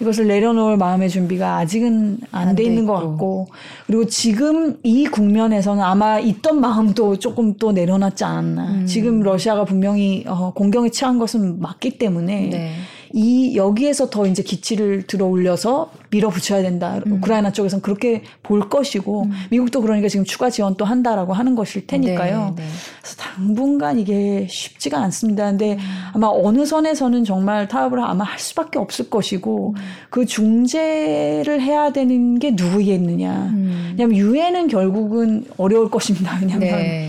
[0.00, 3.48] 이것을 내려놓을 마음의 준비가 아직은 안 돼 있는 것 같고
[3.86, 8.66] 그리고 지금 이 국면에서는 아마 있던 마음도 조금 또 내려놨지 않았나.
[8.70, 8.86] 음.
[8.86, 12.72] 지금 러시아가 분명히 어, 공경에 취한 것은 맞기 때문에 네.
[13.12, 17.00] 이 여기에서 더 이제 기치를 들어 올려서 밀어붙여야 된다.
[17.06, 17.12] 음.
[17.14, 19.30] 우크라이나 쪽에서는 그렇게 볼 것이고 음.
[19.50, 22.54] 미국도 그러니까 지금 추가 지원 또 한다라고 하는 것일 테니까요.
[22.56, 22.68] 네, 네.
[23.00, 25.46] 그래서 당분간 이게 쉽지가 않습니다.
[25.50, 25.78] 근데 음.
[26.14, 29.82] 아마 어느 선에서는 정말 타협을 아마 할 수밖에 없을 것이고 음.
[30.08, 33.32] 그 중재를 해야 되는 게 누구겠느냐.
[33.32, 33.88] 음.
[33.90, 36.38] 왜냐하면 유엔은 결국은 어려울 것입니다.
[36.40, 37.08] 왜냐하면 네.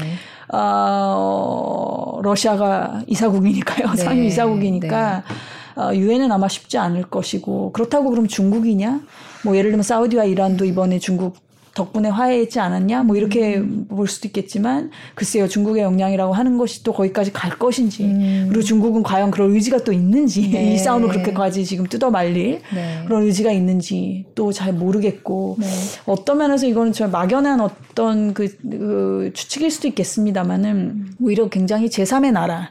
[0.54, 3.92] 어, 러시아가 이사국이니까요.
[3.96, 4.04] 네.
[4.04, 5.24] 상임 이사국이니까.
[5.28, 5.36] 네.
[5.76, 9.02] 어, 유엔은 아마 쉽지 않을 것이고 그렇다고 그럼 중국이냐?
[9.44, 11.38] 뭐 예를 들면 사우디와 이란도 이번에 중국
[11.74, 13.04] 덕분에 화해했지 않았냐?
[13.04, 13.86] 뭐 이렇게 음.
[13.88, 18.46] 볼 수도 있겠지만 글쎄요 중국의 역량이라고 하는 것이 또 거기까지 갈 것인지 음.
[18.50, 20.74] 그리고 중국은 과연 그런 의지가 또 있는지 네.
[20.74, 23.04] 이 싸움을 그렇게까지 지금 뜯어 말릴 네.
[23.08, 25.68] 그런 의지가 있는지 또 잘 모르겠고 네.
[26.06, 32.70] 어떤 면에서 이거는 저 막연한 어떤 그, 그 추측일 수도 있겠습니다만은 오히려 굉장히 제3의 나라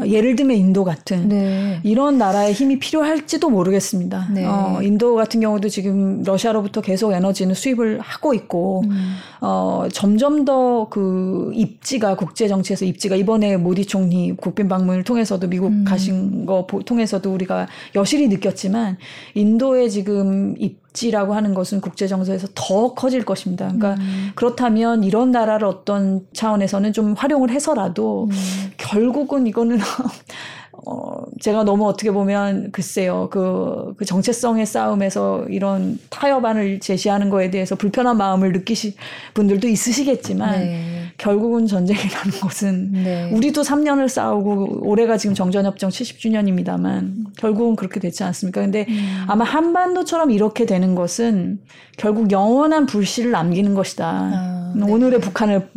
[0.00, 0.06] 음.
[0.08, 1.80] 예를 들면 인도 같은 네.
[1.84, 4.28] 이런 나라의 힘이 필요할지도 모르겠습니다.
[4.32, 4.44] 네.
[4.44, 9.14] 어, 인도 같은 경우도 지금 러시아로부터 계속 에너지는 수입을 하고 있고 음.
[9.40, 15.68] 어 점점 더 그 입지가 국제 정치에서 입지가 이번에 모디 총리 국빈 방문을 통해서도 미국
[15.68, 15.84] 음.
[15.84, 18.98] 가신 거 통해서도 우리가 여실히 느꼈지만
[19.34, 23.66] 인도의 지금 입지라고 하는 것은 국제 정세에서 더 커질 것입니다.
[23.66, 24.30] 그러니까 음.
[24.34, 28.70] 그렇다면 이런 나라를 어떤 차원에서는 좀 활용을 해서라도 음.
[28.76, 29.78] 결국은 이거는
[30.86, 37.74] 어, 제가 너무 어떻게 보면 글쎄요, 그, 그 정체성의 싸움에서 이런 타협안을 제시하는 거에 대해서
[37.74, 38.94] 불편한 마음을 느끼실
[39.34, 40.98] 분들도 있으시겠지만 네.
[41.18, 43.30] 결국은 전쟁이라는 것은 네.
[43.32, 48.60] 우리도 3년을 싸우고 올해가 지금 정전협정 70주년입니다만 결국은 그렇게 되지 않습니까?
[48.60, 49.24] 근데 음.
[49.26, 51.58] 아마 한반도처럼 이렇게 되는 것은
[51.96, 54.06] 결국 영원한 불씨를 남기는 것이다.
[54.06, 54.90] 아, 네.
[54.90, 55.68] 오늘의 북한을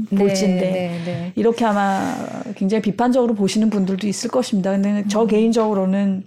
[1.03, 2.13] 네, 이렇게 아마
[2.61, 4.69] 굉장히 비판적으로 보시는 분들도 있을 것입니다.
[4.69, 5.03] 근데 음.
[5.07, 6.23] 저 개인적으로는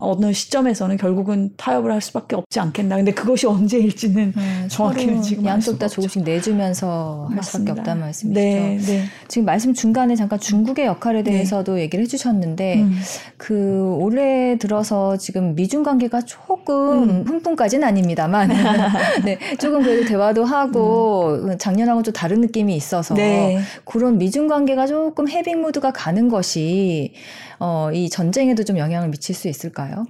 [0.00, 2.96] 어느 시점에서는 결국은 타협을 할 수밖에 없지 않겠나.
[2.96, 8.40] 근데 그것이 언제일지는 네, 정확히는 지금 양쪽 다 조금씩 내주면서 할 수밖에 없다는 말씀이시죠.
[8.40, 9.04] 네, 네.
[9.28, 11.30] 지금 말씀 중간에 잠깐 중국의 역할에 네.
[11.30, 11.82] 대해서도 네.
[11.82, 12.98] 얘기를 해주셨는데 음.
[13.36, 17.24] 그 올해 들어서 지금 미중 관계가 조금 음.
[17.26, 18.48] 훈풍까지는 아닙니다만
[19.24, 21.58] 네, 조금 그래도 대화도 하고 음.
[21.58, 23.60] 작년하고 좀 다른 느낌이 있어서 네.
[23.84, 27.12] 그런 미중 관계가 조금 해빙 무드가 가는 것이
[27.60, 30.06] 어, 이 전쟁에도 좀 영향을 미칠 수 있을까요?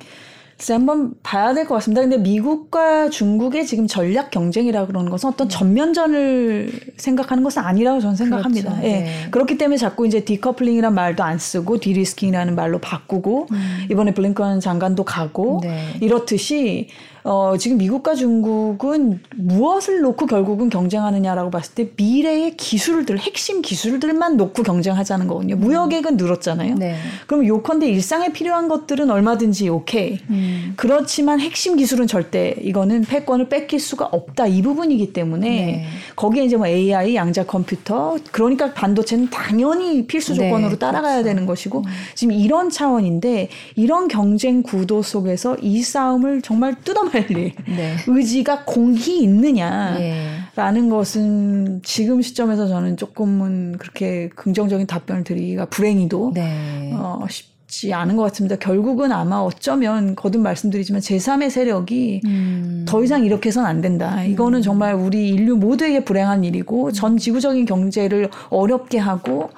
[0.57, 2.03] 글쎄 한번 봐야 될 것 같습니다.
[2.03, 5.57] 근데 미국과 중국의 지금 전략 경쟁이라 그러는 것은 어떤 네.
[5.57, 8.72] 전면전을 생각하는 것은 아니라고 저는 생각합니다.
[8.72, 8.86] 그렇죠.
[8.86, 8.92] 예.
[9.01, 9.28] 네.
[9.30, 13.86] 그렇기 때문에 자꾸 이제 decoupling이라는 말도 안 쓰고 de-risking이라는 말로 바꾸고 음.
[13.90, 15.94] 이번에 블링컨 장관도 가고 네.
[16.03, 16.88] 이렇듯이
[17.23, 24.62] 어, 지금 미국과 중국은 무엇을 놓고 결국은 경쟁하느냐라고 봤을 때 미래의 기술들, 핵심 기술들만 놓고
[24.62, 25.57] 경쟁하자는 거거든요.
[25.57, 25.61] 음.
[25.61, 26.77] 무역액은 늘었잖아요.
[26.77, 26.97] 네.
[27.27, 30.18] 그럼 요컨대 일상에 필요한 것들은 얼마든지 오케이.
[30.31, 30.73] 음.
[30.77, 34.47] 그렇지만 핵심 기술은 절대 이거는 패권을 뺏길 수가 없다.
[34.47, 35.87] 이 부분이기 때문에 네.
[36.16, 41.29] 거기에 이제 뭐 AI, 양자 컴퓨터, 그러니까 반도체는 당연히 필수 네, 조건으로 네, 따라가야 그렇죠.
[41.29, 41.85] 되는 것이고 음.
[42.14, 47.97] 지금 이런 차원인데 이런 경쟁 구도 속에서 이 싸움을 정말 뜯어 말릴 네.
[48.07, 50.89] 의지가 공히 있느냐라는 예.
[50.91, 56.93] 것은 지금 시점에서 저는 조금은 그렇게 긍정적인 답변을 드리기가 불행히도 네.
[56.95, 58.57] 어, 쉽지 않은 것 같습니다.
[58.57, 62.85] 결국은 아마 어쩌면 거듭 말씀드리지만 제3의 세력이 음.
[62.89, 64.25] 더 이상 이렇게 해서는 안 된다.
[64.25, 69.51] 이거는 정말 우리 인류 모두에게 불행한 일이고 전 지구적인 경제를 어렵게 하고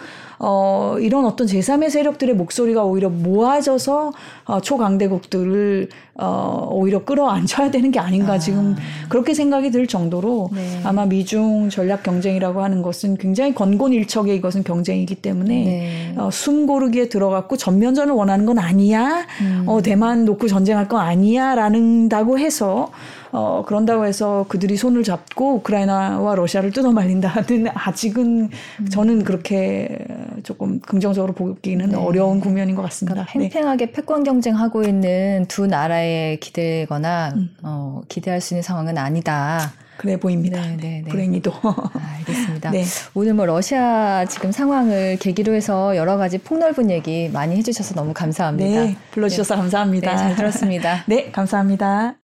[0.45, 4.13] 어, 이런 어떤 제3의 세력들의 목소리가 오히려 모아져서
[4.45, 8.39] 어, 초강대국들을 어, 오히려 끌어안혀야 되는 게 아닌가 아.
[8.41, 8.75] 지금
[9.09, 10.81] 그렇게 생각이 들 정도로 네.
[10.83, 16.15] 아마 미중 전략 경쟁이라고 하는 것은 굉장히 건곤일척의 이것은 경쟁이기 때문에 네.
[16.19, 19.25] 어, 숨 고르기에 들어갔고 전면전을 원하는 건 아니야.
[19.43, 19.65] 음.
[19.69, 22.91] 어, 대만 놓고 전쟁할 건 아니야라는다고 해서
[23.33, 28.89] 어, 그런다고 해서 그들이 손을 잡고 우크라이나와 러시아를 뜯어말린다는 아직은 음.
[28.89, 29.99] 저는 그렇게
[30.43, 31.97] 조금 긍정적으로 보기는 네.
[31.97, 33.27] 어려운 국면인 것 같습니다.
[33.31, 33.93] 그러니까 팽팽하게 네.
[33.93, 37.57] 패권 경쟁하고 있는 두 나라에 기대거나 음.
[37.63, 39.73] 어, 기대할 수 있는 상황은 아니다.
[39.97, 40.61] 그래 보입니다.
[40.61, 41.11] 네, 네, 네.
[41.11, 41.53] 불행히도.
[41.63, 42.71] 아, 알겠습니다.
[42.71, 42.85] 네.
[43.15, 48.85] 오늘 뭐 러시아 지금 상황을 계기로 해서 여러 가지 폭넓은 얘기 많이 해주셔서 너무 감사합니다.
[48.85, 50.11] 네, 불러주셔서 감사합니다.
[50.11, 51.05] 네, 잘 들었습니다.
[51.07, 52.22] 네, 감사합니다.